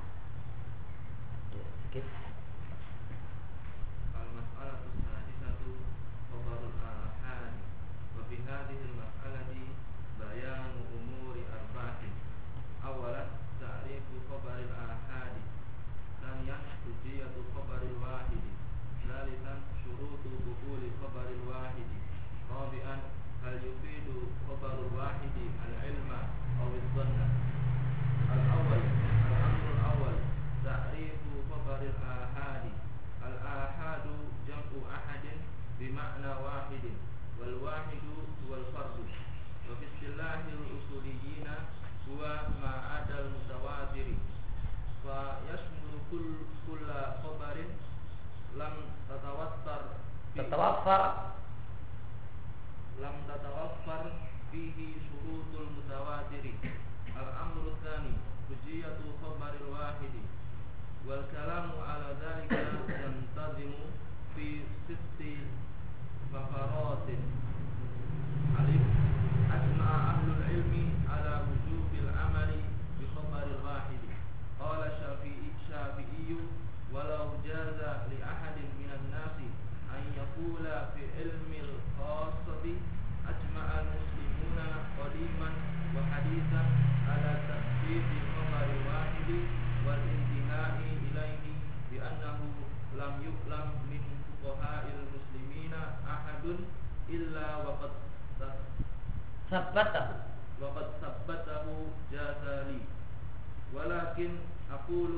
كل 46.33 46.45
كل 46.67 46.89
خبر 47.23 47.57
لم 48.57 48.75
فيه- 49.09 49.83
Tertawafar 50.37 51.03
لم 53.01 53.15
تتوفر 53.29 54.03
فيه 54.51 54.77
شروط 55.05 55.51
المتواتر. 55.61 56.45
الأمر 57.21 57.63
الثاني 57.73 58.13
حجية 58.49 58.97
خبر 59.21 59.51
الواحد. 59.61 60.13
والكلام 61.07 61.69
على 61.89 62.09
ذلك 62.21 62.51
ينتظم 62.89 63.71
في 64.35 64.61
ست 64.89 65.21
فقرات. 66.33 67.07
ألف. 68.59 68.85
أجمع 69.53 69.89
أهل 70.11 70.27
العلم 70.37 70.73
على 71.09 71.33
وجوب 71.49 71.89
العمل 72.03 72.51
بخبر 72.99 73.43
الواحد. 73.59 74.01
قال 74.59 74.79
الشافعي 74.91 75.32
الشافعي 75.82 76.30
ولو 76.92 77.24
جاز 77.46 77.78
لأحد 78.10 78.56
من 78.80 78.90
الناس 78.98 79.38
أن 79.96 80.02
يقول 80.20 80.64
في 80.94 81.02
علم 81.18 81.50
الخاصة 81.64 82.64
أجمع 83.30 83.66
المسلمون 83.82 84.58
قديما 84.98 85.50
وحديثا 85.96 86.62
على 87.08 87.32
تثبيت 87.48 88.10
خبر 88.34 88.64
الواحد 88.76 89.30
والانتهاء 89.86 90.76
إليه 91.06 91.44
بأنه 91.90 92.38
لم 93.00 93.14
يعلم 93.26 93.68
من 93.90 94.02
فقهاء 94.44 94.84
المسلمين 94.98 95.72
أحد 96.14 96.44
إلا 97.10 97.56
وقد 97.56 97.90
Sabbatahu 99.48 100.28
وقد 100.60 100.86
ثبته 101.00 101.64
جازالي 102.12 102.80
ولكن 103.74 104.30
أقول 104.70 105.12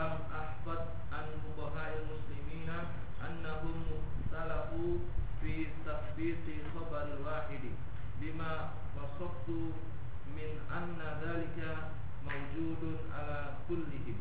lam 0.00 0.16
ahbad 0.32 0.96
an 1.12 1.28
fuqaha'il 1.44 2.08
muslimina 2.08 2.76
annahum 3.20 3.84
mukhtalafu 3.84 5.04
fi 5.40 5.68
tathbiti 5.84 6.64
khabar 6.72 7.20
wahidi 7.20 7.76
bima 8.16 8.80
wasaftu 8.96 9.76
min 10.32 10.56
anna 10.72 11.20
dhalika 11.20 11.92
mawjudun 12.24 13.12
ala 13.12 13.60
kullihim. 13.68 14.16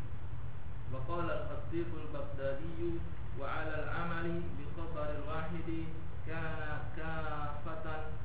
Wa 0.91 0.99
qala 1.07 1.47
al-khatib 1.47 1.87
al-baghdadi 1.95 2.99
wa 3.39 3.47
ala 3.47 3.75
al-amali 3.87 4.51
bi 4.59 4.67
khabar 4.75 5.15
wahidi 5.23 5.95
kana 6.27 6.91
kafatan 6.91 8.19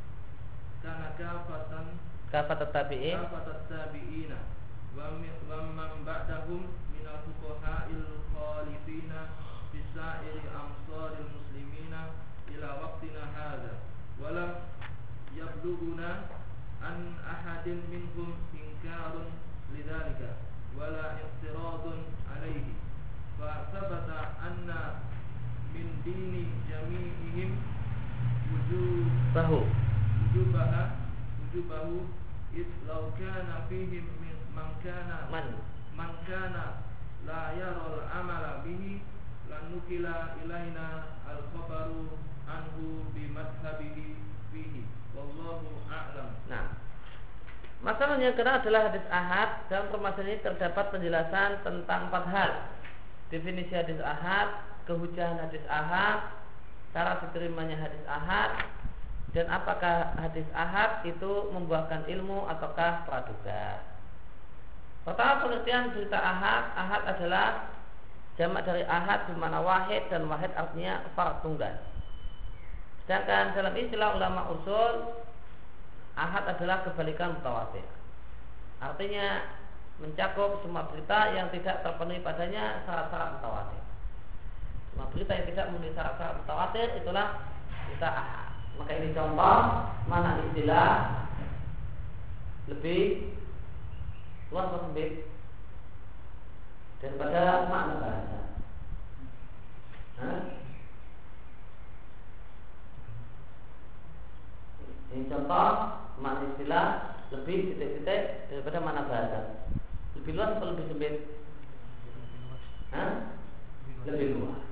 kana 0.83 1.09
kafatan 1.15 1.87
kafatan 2.35 2.69
tabi'in 2.75 3.15
kafatan 3.23 3.59
tabi'ina 3.71 4.41
wa 4.99 5.15
man 5.79 6.03
ba'dahum 6.03 6.84
من 7.14 7.14
الفقهاء 7.16 7.88
الخالفين 8.02 9.12
في 9.72 9.80
سائر 9.96 10.36
أمصار 10.64 11.12
المسلمين 11.24 11.94
إلى 12.48 12.66
وقتنا 12.82 13.24
هذا 13.36 13.74
ولم 14.22 14.56
يبلغنا 15.36 16.12
عن 16.84 17.14
أحد 17.34 17.68
منهم 17.68 18.34
إنكار 18.54 19.14
لذلك 19.76 20.22
ولا 20.78 21.06
اعتراض 21.12 21.86
عليه 22.36 22.68
فثبت 23.40 24.10
أن 24.48 24.70
من 25.74 25.88
دين 26.06 26.52
جميعهم 26.70 27.52
وجوب 28.54 29.10
Bahu 29.30 29.62
وجوبها 30.26 30.84
وجوبه 31.42 31.88
إذ 32.58 32.66
لو 32.90 33.02
كان 33.22 33.50
فيهم 33.70 34.06
من 34.22 34.36
من 34.58 34.70
كان 34.84 35.10
Man 35.30 35.48
من 35.98 36.10
كان 36.28 36.56
la 37.25 37.57
yarul 37.57 38.05
amala 38.09 38.61
bihi 38.65 39.01
lan 39.49 39.73
nukila 39.73 40.37
ilaina 40.45 41.17
al 41.25 41.41
khabaru 41.53 42.17
anhu 42.49 43.09
bi 43.17 43.29
madhhabihi 43.33 44.21
fihi. 44.53 44.83
Wallahu 45.17 45.85
a'lam. 45.89 46.31
Nah 46.51 46.85
Masalah 47.85 48.17
yang 48.17 48.33
kedua 48.33 48.65
adalah 48.65 48.89
hadis 48.89 49.05
ahad 49.13 49.69
Dalam 49.69 49.93
permasalahan 49.93 50.33
ini 50.33 50.41
terdapat 50.41 50.89
penjelasan 50.89 51.61
tentang 51.61 52.09
empat 52.09 52.25
hal. 52.33 52.51
Definisi 53.29 53.77
hadis 53.77 54.01
ahad 54.01 54.65
Kehujahan 54.89 55.37
hadis 55.37 55.61
ahad 55.69 56.33
Cara 56.97 57.21
diterimanya 57.21 57.77
hadis 57.77 58.01
ahad 58.09 58.57
Dan 59.37 59.53
apakah 59.53 60.17
hadis 60.17 60.49
ahad 60.57 61.05
itu 61.05 61.53
membuahkan 61.53 62.09
ilmu 62.09 62.49
ataukah 62.49 63.05
praduga. 63.05 63.94
Pertama 65.05 65.45
pengertian 65.45 65.93
berita 65.93 66.17
ahad, 66.17 66.65
ahad 66.81 67.03
adalah 67.13 67.69
jamak 68.41 68.65
dari 68.65 68.83
ahad 68.89 69.29
di 69.29 69.35
mana 69.37 69.61
wahid 69.61 70.09
dan 70.09 70.25
wahid 70.27 70.49
artinya 70.57 71.05
farad 71.13 71.45
tunggal. 71.45 71.77
Sedangkan 73.05 73.53
dalam 73.53 73.77
istilah 73.77 74.17
ulama 74.17 74.49
usul 74.49 75.13
ahad 76.17 76.49
adalah 76.49 76.81
kebalikan 76.89 77.37
mutawatir. 77.37 77.85
Artinya 78.81 79.45
mencakup 80.01 80.65
semua 80.65 80.89
berita 80.89 81.37
yang 81.37 81.53
tidak 81.53 81.85
terpenuhi 81.85 82.25
padanya 82.25 82.83
syarat-syarat 82.89 83.39
mutawatir. 83.39 83.83
Semua 84.91 85.07
berita 85.13 85.33
yang 85.37 85.47
tidak 85.53 85.65
memenuhi 85.69 85.93
syarat-syarat 85.93 86.37
mutawatir 86.43 86.87
itulah 86.97 87.29
berita 87.87 88.09
ahad. 88.09 88.49
Maka 88.75 88.93
ini 88.99 89.15
contoh 89.15 89.59
mana 90.11 90.31
istilah 90.51 90.91
lebih 92.73 93.31
atau 94.55 94.87
sempit 94.87 95.27
daripada 97.03 97.67
makna 97.67 97.95
bahasa. 97.99 98.39
Hah? 100.23 100.41
Ini 105.15 105.31
contoh 105.31 105.69
makna 106.23 106.47
istilah 106.55 106.87
lebih 107.35 107.75
titik-titik 107.75 108.23
daripada 108.51 108.79
mana 108.79 109.03
bahasa. 109.11 109.67
Lebih 110.15 110.39
luas 110.39 110.55
atau 110.55 110.71
lebih 110.71 110.87
sempit? 110.91 111.15
Lebih 114.07 114.39
luas. 114.39 114.63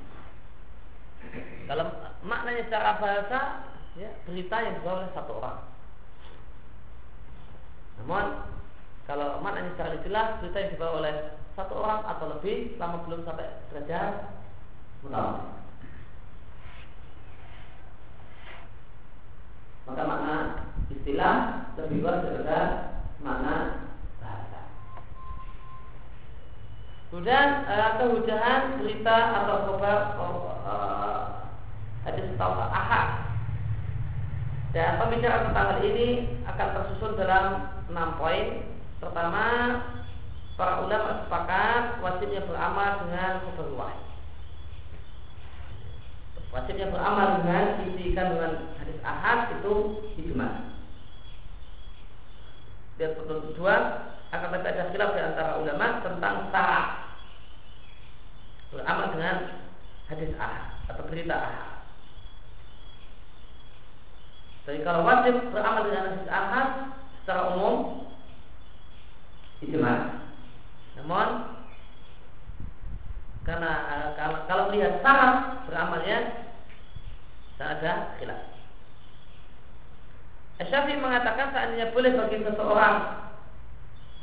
Kalau 1.67 1.87
maknanya 2.23 2.69
secara 2.69 3.01
bahasa, 3.01 3.39
ya 3.97 4.11
berita 4.29 4.57
yang 4.61 4.75
dibawa 4.79 5.03
oleh 5.03 5.11
satu 5.17 5.33
orang. 5.41 5.59
Namun 8.03 8.52
kalau 9.03 9.43
maknanya 9.43 9.75
secara 9.75 9.99
istilah 9.99 10.25
cerita 10.39 10.59
yang 10.63 10.73
dibawa 10.79 10.93
oleh 11.03 11.15
satu 11.59 11.75
orang 11.75 12.01
atau 12.07 12.27
lebih 12.39 12.79
selama 12.79 13.03
belum 13.05 13.21
sampai 13.27 13.49
derajat 13.69 14.13
mutawatir. 15.03 15.61
Maka 19.83 20.03
makna 20.07 20.37
istilah 20.95 21.37
lebih 21.75 22.07
luas 22.07 22.23
daripada 22.23 22.61
makna 23.19 23.55
bahasa. 24.23 24.61
Kemudian 27.11 27.49
uh, 27.67 27.91
kehujahan 27.99 28.79
berita 28.79 29.17
atau 29.43 29.57
kabar 29.75 29.99
uh, 30.63 31.21
hadis 32.07 32.31
atau 32.39 32.55
ahad 32.71 33.09
dan 34.73 34.97
pembicaraan 34.97 35.53
tentang 35.53 35.67
hal 35.77 35.81
ini 35.85 36.09
akan 36.49 36.69
tersusun 36.73 37.13
dalam 37.21 37.45
enam 37.93 38.17
poin 38.17 38.72
Pertama, 39.03 39.47
para 40.55 40.87
ulama 40.87 41.27
sepakat 41.27 41.99
wajibnya 41.99 42.47
beramal 42.47 43.03
dengan 43.03 43.43
wahid. 43.75 44.07
Wajibnya 46.55 46.87
beramal 46.95 47.43
dengan 47.43 47.83
isi 47.83 48.15
kandungan 48.15 48.79
hadis 48.79 49.03
ahad 49.03 49.59
itu 49.59 49.75
ijma. 50.23 50.71
Dan 53.01 53.19
kedua, 53.19 53.75
akan 54.31 54.49
tapi 54.55 54.71
ada 54.71 54.95
di 54.95 54.99
antara 55.03 55.59
ulama 55.59 55.87
tentang 56.07 56.35
syarat 56.55 56.89
beramal 58.71 59.07
dengan 59.19 59.37
hadis 60.07 60.31
ahad 60.39 60.79
atau 60.87 61.03
berita 61.11 61.35
ahad. 61.35 61.71
Jadi 64.63 64.79
kalau 64.87 65.03
wajib 65.03 65.51
beramal 65.51 65.91
dengan 65.91 66.15
hadis 66.15 66.29
ahad 66.31 66.69
secara 67.19 67.51
umum 67.57 68.07
ijma. 69.63 69.95
Namun 70.99 71.29
karena 73.43 73.73
uh, 73.91 74.09
kalau, 74.15 74.39
kalau 74.47 74.63
melihat 74.71 75.03
syarat 75.03 75.67
beramalnya 75.67 76.19
ada 77.63 78.19
khilaf. 78.19 78.43
Syafi'i 80.63 80.99
mengatakan 80.99 81.51
seandainya 81.51 81.91
boleh 81.91 82.11
bagi 82.15 82.39
seseorang 82.43 82.97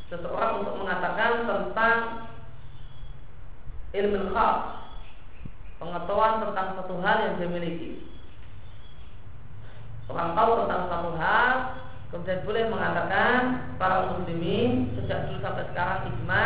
seseorang 0.07 0.51
untuk 0.63 0.75
mengatakan 0.79 1.31
tentang 1.45 1.97
ilmu 3.93 4.31
khas 4.31 4.57
pengetahuan 5.79 6.33
tentang 6.43 6.67
satu 6.79 6.95
hal 7.03 7.17
yang 7.27 7.33
dia 7.39 7.49
miliki. 7.51 7.89
Orang 10.09 10.33
tahu 10.33 10.65
tentang 10.65 10.83
satu 10.89 11.11
hal 11.15 11.49
Kemudian 12.09 12.41
boleh 12.41 12.73
mengatakan 12.73 13.69
para 13.77 14.09
muslimin 14.09 14.97
sejak 14.97 15.29
dulu 15.29 15.45
sampai 15.45 15.65
sekarang 15.69 16.09
ijma 16.09 16.45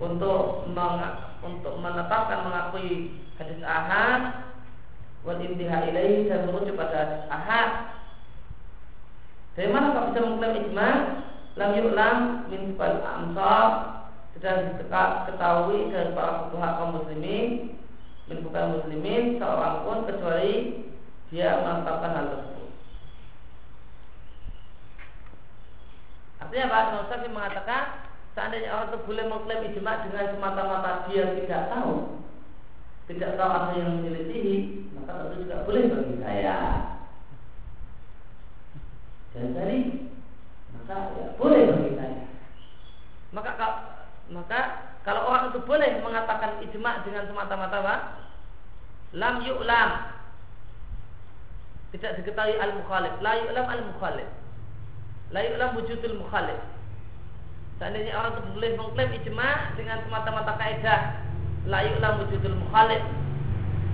untuk 0.00 0.64
meng, 0.72 0.96
untuk 1.44 1.76
menetapkan 1.76 2.48
mengakui 2.48 3.20
hadis 3.36 3.60
ahad 3.60 4.48
wal 5.28 5.36
intiha 5.36 5.92
ilaihi 5.92 6.32
dan 6.32 6.48
merujuk 6.48 6.80
pada 6.80 7.28
ahad. 7.28 8.00
Dari 9.60 9.68
mana 9.68 9.92
kau 9.92 10.08
bisa 10.08 10.24
mengklaim 10.24 10.72
ijma? 10.72 10.90
Lam 11.60 11.70
yu'lam 11.76 12.16
min 12.48 12.72
sifal 12.72 13.04
amsal 13.04 13.64
sudah 14.32 14.72
diketahui 14.72 15.92
dari 15.92 16.16
para 16.16 16.48
fuqaha 16.48 16.80
kaum 16.80 16.96
muslimin 16.96 17.76
min 18.24 18.40
bukan 18.40 18.80
muslimin 18.80 19.36
seorang 19.36 19.84
pun 19.84 20.08
kecuali 20.08 20.86
dia 21.28 21.60
menetapkan 21.60 22.14
hal 22.16 22.26
tersebut. 22.32 22.59
Artinya 26.50 26.66
Pak 26.66 27.06
Syafi'i 27.06 27.30
mengatakan 27.30 28.10
seandainya 28.34 28.74
orang 28.74 28.90
itu 28.90 28.98
boleh 29.06 29.24
mengklaim 29.30 29.70
ijma 29.70 30.02
dengan 30.02 30.34
semata-mata 30.34 31.06
dia 31.06 31.30
tidak 31.38 31.70
tahu, 31.70 32.18
tidak 33.06 33.38
tahu 33.38 33.50
apa 33.54 33.78
yang 33.78 34.02
menyelisihi, 34.02 34.82
maka 34.98 35.30
tentu 35.30 35.46
juga 35.46 35.62
boleh 35.62 35.82
bagi 35.86 36.16
saya. 36.18 36.56
Dan 39.30 39.54
dari 39.54 40.10
maka 40.74 40.96
ya 41.22 41.26
boleh 41.38 41.60
bagi 41.70 41.90
saya. 41.94 42.18
Maka 43.30 43.50
kalau 43.54 43.78
maka 44.34 44.60
kalau 45.06 45.22
orang 45.30 45.54
itu 45.54 45.62
boleh 45.62 46.02
mengatakan 46.02 46.58
ijma 46.66 47.06
dengan 47.06 47.30
semata-mata 47.30 47.78
Pak, 47.78 48.00
lam 49.14 49.38
yu'lam. 49.46 49.90
Tidak 51.94 52.18
diketahui 52.18 52.58
al-mukhalif, 52.58 53.14
la 53.22 53.38
yu'lam 53.38 53.70
al-mukhalif 53.70 54.39
la 55.30 55.40
yu'lam 55.46 55.78
wujudul 55.78 56.18
mukhalif. 56.18 56.58
Seandainya 57.78 58.12
orang 58.12 58.36
itu 58.36 58.42
boleh 58.52 58.70
mengklaim 58.76 59.10
ijma 59.22 59.50
dengan 59.78 60.02
semata-mata 60.04 60.52
kaidah 60.58 61.00
la 61.70 61.80
yu'lam 61.86 62.26
wujudul 62.26 62.58
mukhalif, 62.66 63.02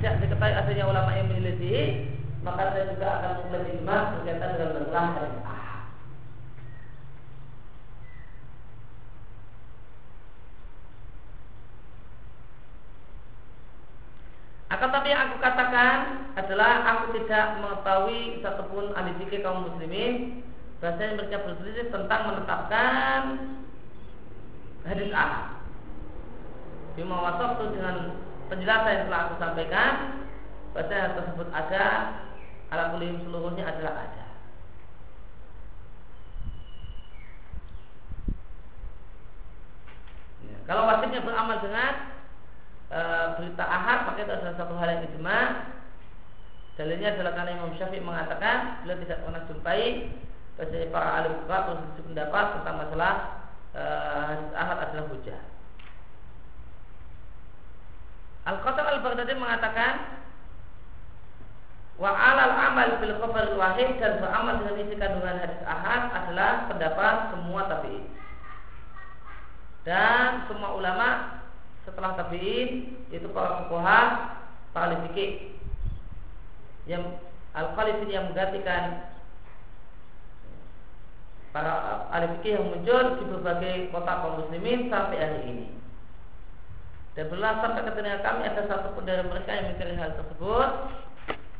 tidak 0.01 0.24
diketahui 0.24 0.57
adanya 0.57 0.84
ulama 0.89 1.11
yang 1.12 1.28
menyelidiki, 1.28 2.09
maka 2.41 2.72
saya 2.72 2.89
juga 2.89 3.09
akan 3.20 3.30
mengklaim 3.45 3.64
ijma 3.78 3.97
berkaitan 4.16 4.51
dengan 4.57 5.12
hadis 5.12 5.41
ahad. 5.45 5.76
Akan 14.66 14.89
tapi 14.91 15.09
yang 15.14 15.30
aku 15.30 15.37
katakan 15.39 15.99
adalah 16.34 16.84
aku 16.84 17.05
tidak 17.22 17.62
mengetahui 17.62 18.43
satupun 18.43 18.91
ahli 18.99 19.39
kaum 19.41 19.70
muslimin 19.70 20.43
bahasanya 20.81 21.16
mereka 21.16 21.45
berselisih 21.45 21.89
tentang 21.89 22.20
menetapkan 22.29 23.20
hadis 24.85 25.11
ahad. 25.12 25.57
Bima 26.97 27.16
wasaf 27.20 27.61
itu 27.61 27.77
dengan 27.77 28.16
penjelasan 28.49 28.93
yang 28.93 29.05
telah 29.09 29.20
aku 29.29 29.35
sampaikan 29.37 29.93
bahasa 30.72 31.16
tersebut 31.16 31.49
ada 31.53 31.85
ala 32.68 32.93
kulim 32.93 33.20
seluruhnya 33.24 33.64
adalah 33.64 34.05
ada. 34.05 34.24
Ya, 40.45 40.57
kalau 40.68 40.89
wajibnya 40.89 41.24
beramal 41.24 41.59
dengan 41.64 41.93
e, 42.93 43.01
berita 43.41 43.64
ahad 43.64 43.99
maka 44.09 44.20
itu 44.24 44.33
adalah 44.33 44.55
satu 44.61 44.74
hal 44.77 44.89
yang 44.93 45.03
ijma. 45.09 45.41
Dalilnya 46.77 47.16
adalah 47.16 47.33
karena 47.33 47.57
Imam 47.57 47.72
Syafi'i 47.81 48.05
mengatakan 48.05 48.85
beliau 48.85 49.01
tidak 49.01 49.24
pernah 49.24 49.43
jumpai 49.49 50.12
Bahasanya 50.57 50.89
para 50.89 51.09
alim 51.21 51.33
fuqaha 51.45 51.69
berselisih 51.69 52.05
pendapat 52.09 52.45
tentang 52.57 52.77
masalah 52.81 53.13
uh, 53.77 54.33
ahad 54.57 54.79
adalah 54.89 55.07
hujah. 55.13 55.41
Al-Qatar 58.47 58.85
al-Baghdadi 58.89 59.35
mengatakan 59.37 60.17
Wa 61.97 62.13
alal 62.13 62.53
amal 62.53 63.01
bil 63.01 63.17
khabar 63.17 63.57
wahid 63.57 63.97
dan 63.97 64.21
beramal 64.21 64.61
dengan 64.61 64.85
isi 64.85 64.95
kandungan 65.01 65.41
hadis 65.41 65.65
ahad 65.65 66.13
adalah 66.13 66.69
pendapat 66.69 67.15
semua 67.33 67.61
tabi'in. 67.73 68.05
Dan 69.89 70.45
semua 70.45 70.77
ulama 70.77 71.41
setelah 71.89 72.13
tabi'in 72.21 73.01
yaitu 73.09 73.33
para 73.33 73.65
fuqaha, 73.65 74.01
para 74.77 75.01
fikih 75.09 75.57
yang 76.85 77.17
al-khalifin 77.57 78.13
yang 78.13 78.29
menggantikan 78.29 79.16
para 81.55 82.07
ahli 82.11 82.38
fikih 82.38 82.59
yang 82.59 82.66
muncul 82.70 83.05
di 83.18 83.24
berbagai 83.30 83.74
kota 83.90 84.12
kaum 84.22 84.34
muslimin 84.42 84.88
sampai 84.88 85.18
hari 85.18 85.40
ini. 85.47 85.68
Dan 87.16 87.32
berulang 87.32 87.64
sampai 87.64 87.88
kami 87.97 88.42
ada 88.44 88.62
satu 88.68 88.92
pun 88.92 89.09
dari 89.09 89.24
mereka 89.24 89.51
yang 89.51 89.72
mencari 89.72 89.94
hal 89.97 90.11
tersebut 90.20 90.68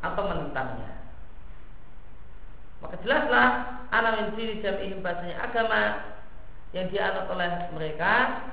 atau 0.05 0.23
menentangnya. 0.29 0.93
Maka 2.85 3.01
jelaslah 3.01 3.49
anak 3.89 4.13
min 4.21 4.29
diri 4.37 4.61
jami'ihim 4.61 5.01
bahasanya 5.01 5.37
agama 5.41 5.83
yang 6.77 6.93
dianut 6.93 7.25
oleh 7.33 7.51
mereka 7.73 8.45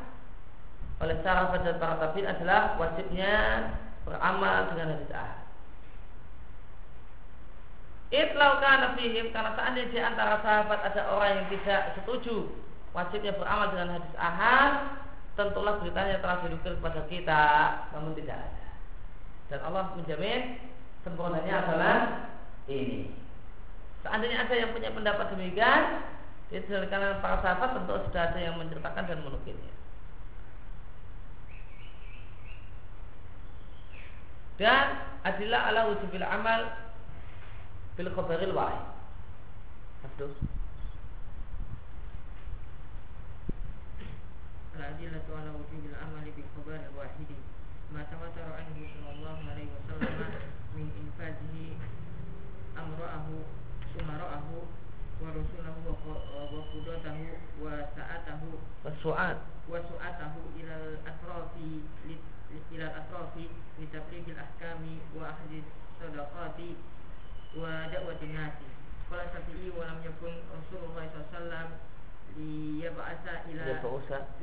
oleh 1.03 1.19
sahabat 1.19 1.67
dan 1.67 1.75
para 1.75 1.99
tabiin 1.99 2.31
adalah 2.31 2.79
wajibnya 2.79 3.33
beramal 4.07 4.71
dengan 4.71 4.95
hadis 4.95 5.11
ahad. 5.11 5.42
Itlau 8.13 8.61
kana 8.61 8.93
fihim 8.93 9.33
karena 9.33 9.57
seandainya 9.57 9.89
di 9.89 9.97
antara 9.97 10.37
sahabat 10.45 10.85
ada 10.85 11.01
orang 11.09 11.33
yang 11.33 11.47
tidak 11.49 11.97
setuju 11.97 12.45
wajibnya 12.93 13.33
beramal 13.33 13.73
dengan 13.73 13.97
hadis 13.97 14.13
ahad, 14.21 15.01
tentulah 15.33 15.81
beritanya 15.81 16.21
telah 16.21 16.45
dinukil 16.45 16.77
kepada 16.77 17.01
kita, 17.09 17.43
namun 17.89 18.13
tidak 18.13 18.37
ada. 18.37 18.65
Dan 19.49 19.59
Allah 19.65 19.97
menjamin 19.97 20.61
sempurnanya 21.01 21.65
adalah 21.65 21.97
ini. 22.69 23.09
Seandainya 24.05 24.45
ada 24.45 24.53
yang 24.61 24.69
punya 24.77 24.93
pendapat 24.93 25.33
demikian, 25.33 26.05
itu 26.53 26.69
dari 26.69 26.85
kalangan 26.93 27.17
para 27.17 27.41
sahabat 27.41 27.69
tentu 27.81 27.97
sudah 27.97 28.23
ada 28.29 28.37
yang 28.37 28.61
menceritakan 28.61 29.09
dan 29.09 29.19
menukilnya. 29.25 29.73
Dan 34.61 35.01
adilah 35.25 35.61
ala 35.73 35.89
wujubil 35.89 36.21
amal 36.21 36.92
bil 37.96 38.08
khabaril 38.14 38.54
wahid. 38.54 38.84
Abdul. 40.04 40.32
الأدلة 44.78 45.26
على 45.26 45.50
وجوب 45.58 45.84
العمل 45.90 46.26
بالخبر 46.38 46.78
الواحد 46.94 47.30
ما 47.94 48.02
تواتر 48.14 48.46
عنه 48.46 48.78
صلى 48.94 49.10
الله 49.10 49.38
عليه 49.50 49.68
وسلم 49.74 50.18
من 50.78 50.86
إنفاذه 51.02 51.56
أمرأه 52.78 53.26
أمرأه 54.00 54.46
ورسوله 55.18 55.76
وقضاته 56.54 57.18
وساءته 57.62 58.40
Wasu'at. 58.86 59.38
وسعته 59.68 60.34
إلى 60.56 60.74
الأطراف 60.94 61.52
إلى 62.72 62.84
الأطراف 62.86 63.34
لتبليغ 63.82 64.24
الأحكام 64.28 64.82
وأخذ 65.18 65.50
الصدقات 65.58 66.58
wa 67.57 67.85
da'watin 67.91 68.33
nasi. 68.33 68.65
Kala 69.09 69.29
Syafi'i 69.29 69.69
walam 69.77 70.01
yakun 70.01 70.33
Rasulullah 70.49 71.05
SAW 71.13 71.77
liyab'asa 72.37 73.45
ila 73.49 73.63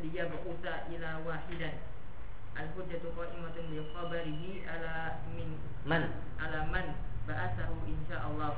liyab'usa 0.03 0.73
ila 0.95 1.11
wahidan. 1.27 1.75
Al-hujjatu 2.55 3.11
qa'imatun 3.15 3.67
li 3.71 3.81
khabarihi 3.95 4.67
ala 4.67 5.23
min 5.35 5.59
man? 5.87 6.11
ala 6.39 6.67
man 6.71 6.95
ba'asahu 7.27 7.83
insyaallah. 7.87 8.55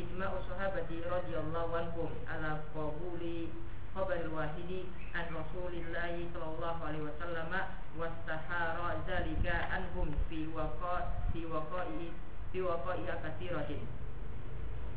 Ijma'u 0.00 0.36
sahabati 0.48 1.04
radhiyallahu 1.04 1.72
anhum 1.76 2.10
ala 2.28 2.64
qabuli 2.72 3.52
khabar 3.92 4.24
wahidi 4.32 4.88
an 5.12 5.28
Rasulillah 5.36 6.16
sallallahu 6.32 6.80
alaihi 6.80 7.04
wasallam 7.04 7.52
wastahara 8.00 8.96
dzalika 9.04 9.68
anhum 9.68 10.16
fi 10.32 10.48
waqa 10.56 11.12
fi 11.32 11.44
waqa'i 11.44 12.08
biwaqa'iha 12.52 13.14
katsiratin 13.24 13.80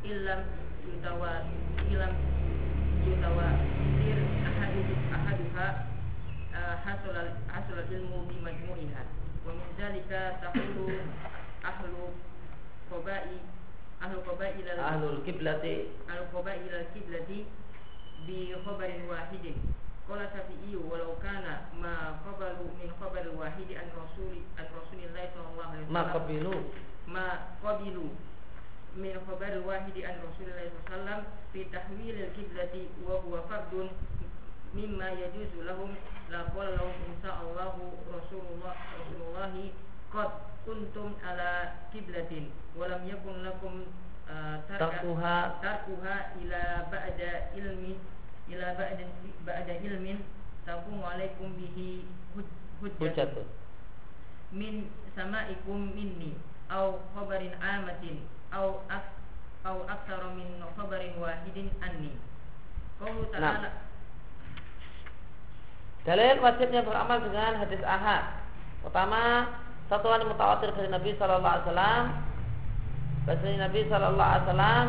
ilam 0.04 0.42
yutawa 0.84 1.48
ilam 1.88 2.14
yutawa 3.08 3.48
sir 4.04 4.20
ahaduhum 4.44 5.00
ahaduha 5.16 5.68
eh, 6.52 6.76
hasul 6.84 7.16
hasil 7.48 7.80
ilmu 7.96 8.28
di 8.28 8.38
majmu'iha. 8.44 9.04
Wa 9.48 9.52
min 9.56 9.68
dzalika 9.80 10.42
taqulu 10.44 11.00
ahlu 11.64 12.12
qaba'i 12.92 13.40
ahlu 14.04 14.18
qaba'i 14.28 14.60
ila 14.62 14.72
ahlu 14.92 15.24
qiblati. 15.24 15.96
Ahlu 16.12 16.24
qaba'i 16.36 16.60
ila 16.68 16.80
qiblati 16.92 17.40
bi 18.28 18.52
khabarin 18.68 19.08
wahidin. 19.08 19.58
Qala 20.06 20.30
Syafi'i 20.30 20.78
walau 20.78 21.18
kana 21.24 21.72
ma 21.82 22.22
qabalu 22.22 22.68
min 22.78 22.92
qabal 23.02 23.26
wahidi 23.42 23.74
an 23.74 23.90
rasuli 23.96 24.46
an 24.60 24.70
rasulillahi 24.70 25.34
sallallahu 25.34 25.66
alaihi 25.66 25.82
wasallam. 25.88 25.98
Ma 25.98 26.04
qabilu 26.14 26.56
ma 27.08 27.54
qabilu 27.62 28.10
min 28.96 29.14
khabar 29.28 29.60
wahidi 29.68 30.06
an 30.08 30.16
Rasulullah 30.24 30.72
SAW 30.88 31.24
fi 31.52 31.68
tahwil 31.68 32.16
al-qiblati 32.16 32.88
wa 33.04 33.20
huwa 33.20 33.44
fardun 33.52 33.90
mimma 34.74 35.12
yajuzu 35.20 35.64
lahum 35.68 35.92
la 36.32 36.48
qala 36.56 36.80
lahum 36.80 36.96
insa'allahu 37.12 37.84
Rasulullah 38.12 38.76
Rasulullahi 38.96 39.72
qad 40.12 40.32
kuntum 40.66 41.14
ala 41.22 41.76
qiblatin 41.92 42.50
walam 42.80 43.04
yakun 43.06 43.44
lakum 43.44 43.86
uh, 44.32 44.58
tarkuha. 44.66 45.60
tarkuha 45.62 46.16
ila 46.42 46.62
ba'da 46.88 47.52
ilmi 47.54 48.00
ila 48.50 48.68
ba'da 48.80 49.06
ba'da 49.46 49.74
ilmin 49.86 50.24
takum 50.66 51.04
alaikum 51.04 51.52
bihi 51.60 52.08
hujjatun. 52.82 53.46
Min 54.56 54.88
sama'ikum 55.16 55.94
minni 55.94 56.34
au 56.72 57.00
khabarin 57.14 57.54
amatin 57.62 58.18
au 58.54 58.82
ak 58.90 59.06
au 59.66 59.86
aktsara 59.90 60.30
min 60.38 60.62
khabarin 60.78 61.14
wahidin 61.22 61.70
anni 61.82 62.14
Qawlu 62.96 63.28
ta'ala 63.28 63.86
Dalil 66.06 66.38
wajibnya 66.38 66.86
beramal 66.86 67.18
dengan 67.18 67.58
hadis 67.58 67.82
ahad. 67.82 68.46
Pertama, 68.86 69.50
satuan 69.90 70.22
yang 70.22 70.30
mutawatir 70.30 70.70
dari 70.78 70.94
Nabi 70.94 71.18
Shallallahu 71.18 71.50
Alaihi 71.50 71.66
Wasallam. 71.66 72.04
Bahasanya 73.26 73.58
Nabi 73.66 73.80
Shallallahu 73.90 74.30
Alaihi 74.30 74.46
Wasallam 74.46 74.86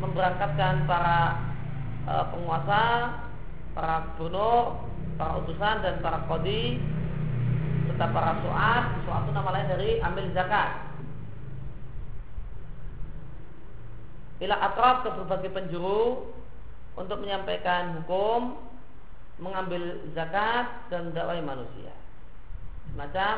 memberangkatkan 0.00 0.74
para 0.88 1.18
e, 2.08 2.12
penguasa, 2.32 2.84
para 3.76 4.08
gubernur, 4.16 4.88
para 5.20 5.32
utusan 5.44 5.84
dan 5.84 6.00
para 6.00 6.24
kodi 6.32 6.80
serta 7.92 8.08
para 8.08 8.32
suat. 8.40 8.84
Suat 9.04 9.20
itu 9.28 9.32
nama 9.36 9.52
lain 9.52 9.68
dari 9.68 9.90
ambil 10.00 10.32
zakat. 10.32 10.68
Ila 14.42 14.56
atraf 14.58 15.06
ke 15.06 15.08
berbagai 15.14 15.50
penjuru 15.54 16.26
untuk 16.98 17.22
menyampaikan 17.22 18.02
hukum 18.02 18.58
mengambil 19.38 19.98
zakat 20.14 20.90
dan 20.90 21.10
mendakwai 21.10 21.42
manusia. 21.42 21.90
Semacam 22.90 23.34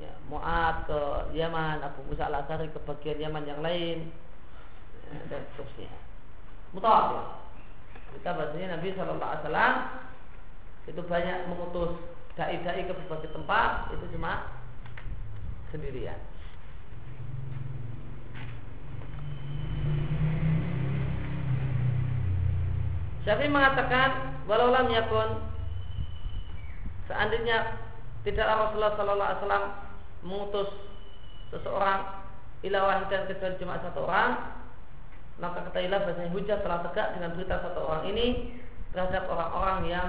ya, 0.00 0.12
Mu'ad 0.32 0.76
ke 0.88 1.00
Yaman, 1.36 1.84
Abu 1.84 2.00
Musa 2.08 2.28
al-Asari 2.28 2.72
ke 2.72 2.80
bagian 2.88 3.20
Yaman 3.20 3.44
yang 3.44 3.60
lain 3.60 4.08
ya, 5.12 5.20
dan 5.28 5.40
seterusnya. 5.52 5.92
Mutawatir. 6.72 7.24
Kita 8.16 8.32
bahasanya 8.32 8.80
Nabi 8.80 8.96
Shallallahu 8.96 9.32
Alaihi 9.44 9.76
itu 10.88 11.00
banyak 11.04 11.38
mengutus 11.52 12.00
dai-dai 12.32 12.88
ke 12.88 12.96
berbagai 12.96 13.28
tempat 13.36 13.92
itu 13.92 14.16
cuma 14.16 14.48
sendirian. 15.68 16.16
Syafi'i 23.28 23.52
mengatakan 23.52 24.40
walau 24.48 24.72
lam 24.72 24.88
yakun 24.88 25.44
seandainya 27.08 27.76
tidaklah 28.24 28.68
Rasulullah 28.68 28.94
sallallahu 28.96 29.28
alaihi 29.28 29.40
wasallam 29.44 29.66
mengutus 30.24 30.70
seseorang 31.52 32.00
ila 32.64 32.78
wahidan 32.88 33.28
kecuali 33.28 33.60
cuma 33.60 33.80
satu 33.84 34.08
orang 34.08 34.58
maka 35.38 35.70
ketahuilah 35.70 36.02
bahasanya 36.02 36.34
hujah 36.34 36.58
telah 36.66 36.82
tegak 36.90 37.08
dengan 37.14 37.30
berita 37.38 37.56
satu 37.62 37.80
orang 37.86 38.04
ini 38.10 38.26
terhadap 38.90 39.30
orang-orang 39.30 39.80
yang 39.86 40.08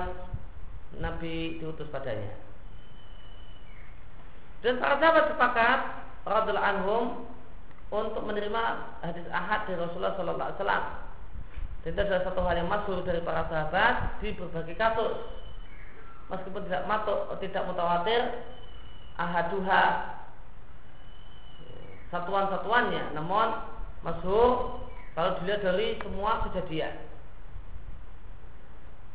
Nabi 0.97 1.61
diutus 1.61 1.85
padanya. 1.93 2.33
Dan 4.65 4.81
para 4.81 4.97
sahabat 4.97 5.25
sepakat 5.29 5.79
radhiallahu 6.25 6.69
anhum 6.73 7.03
untuk 7.89 8.21
menerima 8.21 8.63
hadis 9.01 9.25
ahad 9.33 9.65
dari 9.65 9.81
Rasulullah 9.81 10.13
sallallahu 10.13 10.47
alaihi 10.49 10.59
wasallam. 10.61 10.85
Dan 11.79 11.89
itu 11.95 12.01
adalah 12.05 12.23
satu 12.27 12.41
hal 12.45 12.55
yang 12.59 12.69
masuk 12.69 12.97
dari 13.07 13.21
para 13.25 13.47
sahabat 13.49 13.95
di 14.21 14.35
berbagai 14.37 14.75
kasus. 14.77 15.15
Meskipun 16.29 16.61
tidak 16.69 16.85
matuk, 16.85 17.19
tidak 17.41 17.63
mutawatir, 17.65 18.21
ahaduha 19.17 19.85
satuan-satuannya, 22.13 23.17
namun 23.17 23.47
masuk 24.05 24.85
kalau 25.17 25.41
dilihat 25.41 25.65
dari 25.65 25.97
semua 26.03 26.45
kejadian. 26.45 26.93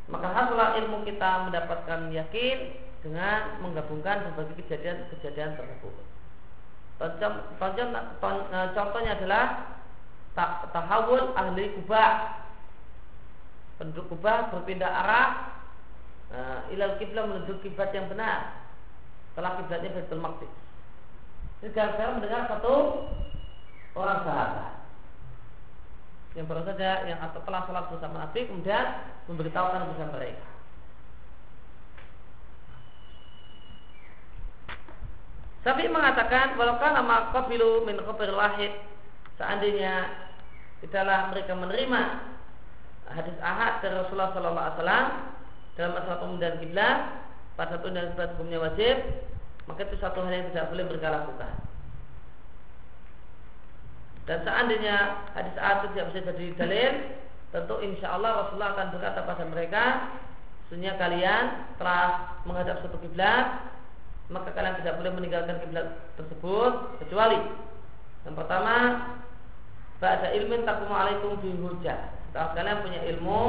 Maka 0.05 0.27
hasilnya 0.29 0.85
ilmu 0.85 1.01
kita 1.07 1.49
mendapatkan 1.49 2.13
yakin 2.13 2.57
dengan 3.01 3.61
menggabungkan 3.61 4.21
berbagai 4.29 4.61
kejadian-kejadian 4.65 5.57
tersebut. 5.57 6.14
Contoh, 6.95 7.31
contohnya 8.71 9.11
adalah 9.19 9.75
tahawul 10.71 11.35
ahli 11.35 11.75
kubah 11.79 12.43
penduduk 13.75 14.07
Kubah 14.15 14.55
berpindah 14.55 14.87
arah 14.87 15.27
uh, 16.31 16.59
ilal 16.71 16.95
kiblat 16.95 17.27
menuju 17.27 17.59
kiblat 17.59 17.91
yang 17.91 18.07
benar 18.07 18.63
setelah 19.31 19.59
kiblatnya 19.59 19.91
Baitul 19.91 20.23
Maqdis. 20.23 20.51
Ini 21.59 21.75
gara-gara 21.75 22.15
mendengar 22.15 22.47
satu 22.47 23.03
orang 23.95 24.19
sahabat 24.23 24.71
yang 26.35 26.47
baru 26.51 26.67
saja 26.67 27.07
yang 27.07 27.19
telah 27.19 27.61
sholat 27.63 27.85
bersama 27.91 28.27
Nabi 28.27 28.47
kemudian 28.47 28.85
memberitahukan 29.27 29.91
kepada 29.91 30.11
mereka. 30.15 30.54
Tapi 35.65 35.89
mengatakan 35.89 36.53
walaupun 36.61 36.93
nama 36.93 37.33
qabilu 37.33 37.89
min 37.89 37.97
khabir 37.97 38.29
wahid 38.37 38.69
seandainya 39.41 40.13
tidaklah 40.85 41.33
mereka 41.33 41.57
menerima 41.57 42.01
hadis 43.09 43.37
ahad 43.41 43.81
dari 43.81 43.97
Rasulullah 43.97 44.29
sallallahu 44.37 44.61
alaihi 44.61 44.77
wasallam 44.77 45.07
dalam 45.73 45.91
masalah 45.97 46.19
pemindahan 46.21 46.57
kiblat 46.61 46.97
pada 47.57 47.69
satu 47.75 47.89
dan 47.89 48.13
kiblat 48.13 48.29
hukumnya 48.37 48.59
wajib 48.61 48.95
maka 49.65 49.89
itu 49.89 49.97
satu 49.97 50.21
hal 50.21 50.29
yang 50.29 50.47
tidak 50.53 50.69
boleh 50.69 50.85
mereka 50.85 51.07
lakukan. 51.09 51.53
Dan 54.25 54.37
seandainya 54.45 54.97
hadis 55.33 55.55
ahad 55.57 55.77
itu 55.81 55.87
tidak 55.97 56.07
bisa 56.13 56.21
jadi 56.29 56.45
dalil, 56.57 56.91
tentu 57.49 57.75
insya 57.81 58.07
Allah 58.13 58.45
Rasulullah 58.45 58.73
akan 58.77 58.87
berkata 58.93 59.19
pada 59.25 59.43
mereka, 59.49 59.83
Sebenarnya 60.65 60.97
kalian 60.97 61.43
telah 61.77 62.05
menghadap 62.41 62.81
satu 62.81 62.97
kiblat 62.97 63.45
maka 64.33 64.49
kalian 64.57 64.81
tidak 64.81 64.97
boleh 64.97 65.11
meninggalkan 65.13 65.61
kiblat 65.61 66.01
tersebut 66.17 66.97
kecuali 67.03 67.37
yang 68.25 68.33
pertama 68.33 68.75
ba'da 70.01 70.33
ilmin 70.33 70.65
takum 70.65 70.89
alaikum 70.89 71.37
bi 71.39 71.53
hujah. 71.61 72.09
Setelah 72.29 72.51
kalian 72.57 72.83
punya 72.83 73.01
ilmu 73.15 73.43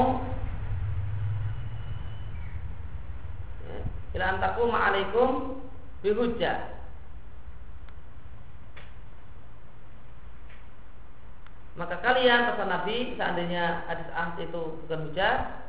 ya, 3.66 3.78
ila 4.20 4.24
antakum 4.36 4.70
alaikum 4.70 5.28
bi 6.04 6.12
hujah. 6.12 6.76
Maka 11.76 12.00
kalian 12.00 12.52
pesan 12.52 12.68
Nabi 12.72 12.96
seandainya 13.20 13.84
hadis 13.84 14.08
ahad 14.16 14.40
itu 14.40 14.80
bukan 14.84 15.12
hujah 15.12 15.65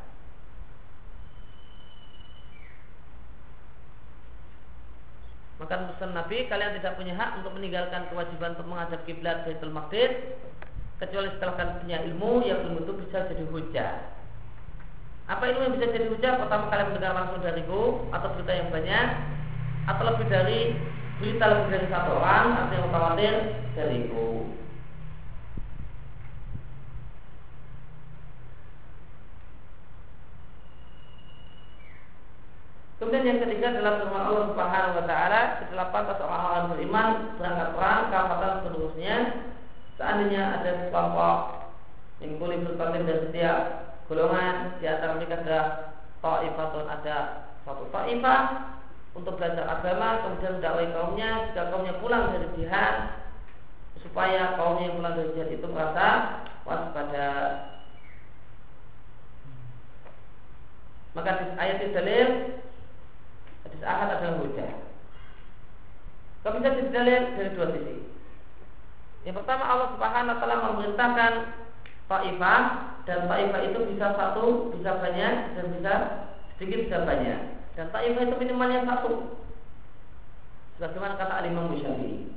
Maka 5.57 5.89
pesan 5.89 6.13
Nabi 6.13 6.45
kalian 6.45 6.77
tidak 6.77 7.01
punya 7.01 7.17
hak 7.17 7.41
untuk 7.41 7.57
meninggalkan 7.57 8.05
kewajiban 8.13 8.53
untuk 8.53 8.69
menghadap 8.69 9.01
kiblat 9.09 9.41
Baitul 9.41 9.73
Maqdis 9.73 10.13
kecuali 11.01 11.33
setelah 11.33 11.53
kalian 11.57 11.77
punya 11.81 11.97
ilmu 12.05 12.31
yang 12.45 12.59
ilmu 12.69 12.85
itu 12.85 12.93
bisa 13.05 13.25
jadi 13.25 13.45
hujah. 13.49 13.91
Apa 15.25 15.43
ilmu 15.49 15.61
yang 15.65 15.73
bisa 15.81 15.87
jadi 15.89 16.05
hujah? 16.13 16.31
Pertama 16.45 16.69
kalian 16.69 16.87
mendengar 16.93 17.13
langsung 17.17 17.41
dariku 17.41 18.05
atau 18.13 18.27
berita 18.37 18.53
yang 18.53 18.69
banyak 18.69 19.07
atau 19.89 20.03
lebih 20.13 20.27
dari 20.29 20.59
berita 21.17 21.45
lebih 21.49 21.67
dari 21.73 21.87
satu 21.89 22.11
orang 22.21 22.45
atau 22.65 22.73
yang 22.77 22.85
mutawatir 22.85 23.33
dariku. 23.73 24.56
Kemudian 32.97 33.29
yang 33.29 33.39
ketiga 33.45 33.77
adalah 33.77 34.01
firman 34.01 34.25
Allah 34.25 34.45
Subhanahu 34.49 34.97
wa 34.97 35.05
taala 35.05 35.41
setelah 35.61 35.85
pantas 35.93 36.17
orang-orang 36.17 36.65
beriman 36.73 37.09
berangkat 37.37 37.69
perang 37.77 38.01
kafatan 38.09 38.53
seterusnya 38.65 39.17
seandainya 40.01 40.41
ada 40.57 40.71
kelompok 40.89 41.37
yang 42.25 42.41
boleh 42.41 42.57
berpaling 42.65 43.05
dari 43.05 43.21
setiap 43.29 43.59
golongan 44.09 44.81
di 44.81 44.85
antara 44.89 45.13
mereka 45.13 45.45
ada 45.45 45.59
ta'ifatun 46.25 46.85
ada 46.89 47.17
satu 47.61 47.85
ta'ifah 47.93 48.41
untuk 49.13 49.37
belajar 49.37 49.65
agama 49.77 50.25
kemudian 50.25 50.57
dakwai 50.57 50.89
kaumnya 50.89 51.53
jika 51.53 51.69
kaumnya 51.69 51.93
pulang 52.01 52.33
dari 52.33 52.49
jihad 52.57 52.95
supaya 54.01 54.57
kaumnya 54.57 54.89
yang 54.89 54.97
pulang 54.97 55.13
dari 55.13 55.29
jihad 55.37 55.49
itu 55.53 55.67
merasa 55.69 56.07
waspada. 56.65 57.29
Maka 61.13 61.57
ayat 61.57 61.81
ini 61.81 61.93
dalil 61.97 62.29
Hadis 63.67 63.83
ahad 63.83 64.09
adalah 64.15 64.39
hujah. 64.39 64.71
Kau 66.39 66.55
bisa 66.55 66.79
didalil 66.79 67.35
dari 67.35 67.51
dua 67.51 67.67
sisi. 67.75 67.95
Yang 69.27 69.43
pertama 69.43 69.67
Allah 69.67 69.91
Subhanahu 69.91 70.31
wa 70.31 70.39
taala 70.39 70.65
memerintahkan 70.71 71.33
Taifah 72.07 72.61
dan 73.03 73.27
Taifah 73.27 73.61
itu 73.67 73.79
bisa 73.91 74.15
satu, 74.15 74.71
bisa 74.71 75.03
banyak 75.03 75.59
dan 75.59 75.65
bisa 75.75 75.93
sedikit 76.55 76.87
bisa 76.87 77.03
banyak. 77.03 77.39
Dan 77.75 77.91
Taifah 77.91 78.23
itu 78.23 78.35
minimalnya 78.39 78.87
satu. 78.87 79.35
Sebagaimana 80.79 81.19
kata 81.19 81.43
Al-Imam 81.43 81.75
Syafi'i. 81.75 82.31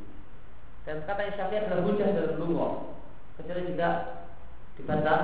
Dan 0.83 1.07
kata 1.07 1.31
Syafi'i 1.39 1.63
adalah 1.63 1.87
hujah 1.87 2.11
dalam 2.11 2.43
lughah. 2.43 2.99
Kecuali 3.39 3.71
juga 3.71 3.89
dibantah 4.75 5.21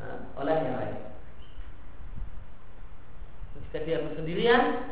uh, 0.00 0.40
oleh 0.40 0.56
yang 0.56 0.76
lain. 0.80 0.96
Jika 3.76 3.92
dia 3.92 4.08
bersendirian, 4.08 4.88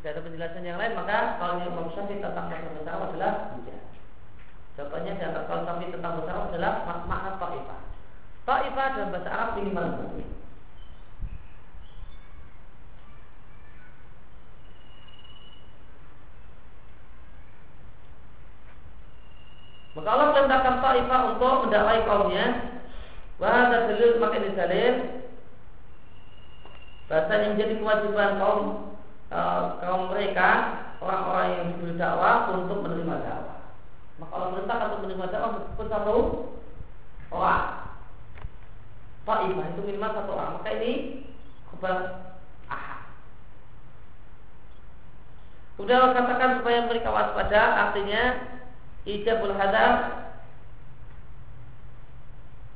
tidak 0.00 0.16
ada 0.16 0.24
penjelasan 0.24 0.64
yang 0.64 0.80
lain, 0.80 0.96
maka 0.96 1.36
kalau 1.36 1.60
Imam 1.60 1.92
Syafi'i 1.92 2.16
tentang 2.16 2.48
masalah 2.48 2.72
besar 2.80 2.96
adalah 2.96 3.32
hujah. 3.52 3.76
Contohnya 4.72 5.20
di 5.20 5.24
antara 5.28 5.44
kalau 5.44 5.68
Syafi'i 5.68 5.92
tentang 5.92 6.24
besar 6.24 6.48
adalah 6.48 6.72
makna 6.88 7.36
ta'ifah. 7.36 7.80
Ta'ifah 8.48 8.86
dalam 8.96 9.12
bahasa 9.12 9.28
Arab 9.28 9.48
minimal 9.60 9.84
satu. 10.00 10.16
Maka 19.92 20.08
Allah 20.08 20.28
perintahkan 20.32 20.76
Ta'ifah 20.80 21.20
untuk 21.36 21.54
mendakwai 21.68 22.00
kaumnya. 22.08 22.46
Wahada 23.36 23.92
dalil 23.92 24.16
maka 24.16 24.40
ini 24.40 24.56
dalil 24.56 25.19
bahasanya 27.10 27.58
menjadi 27.58 27.74
kewajiban 27.82 28.38
kaum 28.38 28.60
e, 29.26 29.40
kaum 29.82 30.02
mereka 30.14 30.48
orang-orang 31.02 31.46
yang 31.50 31.64
diberi 31.74 31.94
dakwah 31.98 32.54
untuk 32.54 32.78
menerima 32.86 33.14
dakwah. 33.26 33.58
Maka 34.22 34.32
Allah 34.38 34.48
perintah 34.54 34.78
untuk 34.86 35.00
menerima 35.02 35.26
dakwah 35.34 35.50
meskipun 35.58 35.88
satu 35.90 36.14
orang. 37.34 37.66
Ta'ifah 39.26 39.66
itu 39.74 39.80
minimal 39.84 40.10
satu 40.14 40.30
orang. 40.38 40.50
Maka 40.58 40.70
ini 40.78 40.92
khabar 41.70 41.96
ahad. 42.70 43.00
Kemudian 45.74 46.14
katakan 46.14 46.50
supaya 46.62 46.78
mereka 46.86 47.08
waspada 47.10 47.62
artinya 47.88 48.22
ijabul 49.02 49.54
hadar 49.58 49.92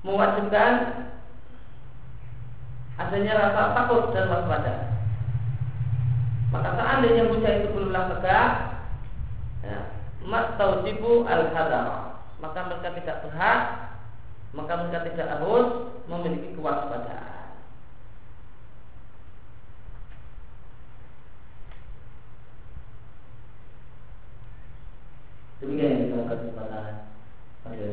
mewajibkan 0.05 0.73
adanya 3.01 3.33
rasa 3.35 3.75
takut 3.75 4.15
dan 4.15 4.31
waspada. 4.31 4.75
Maka 6.55 6.69
seandainya 6.79 7.27
hujah 7.31 7.53
itu 7.59 7.69
belumlah 7.75 8.05
tegak, 8.15 8.51
ya, 9.67 9.81
taujibu 10.55 11.27
al 11.27 11.51
hadar 11.51 12.15
maka 12.45 12.61
mereka 12.69 12.89
tidak 13.01 13.17
berhak, 13.25 13.61
maka 14.53 14.73
mereka 14.85 15.09
tidak 15.09 15.27
harus 15.33 15.97
memiliki 16.11 16.53
kewaspadaan. 16.53 17.57
Demikian 25.65 26.13
yang 26.13 26.29
kesempatan 26.29 27.09
pada 27.65 27.85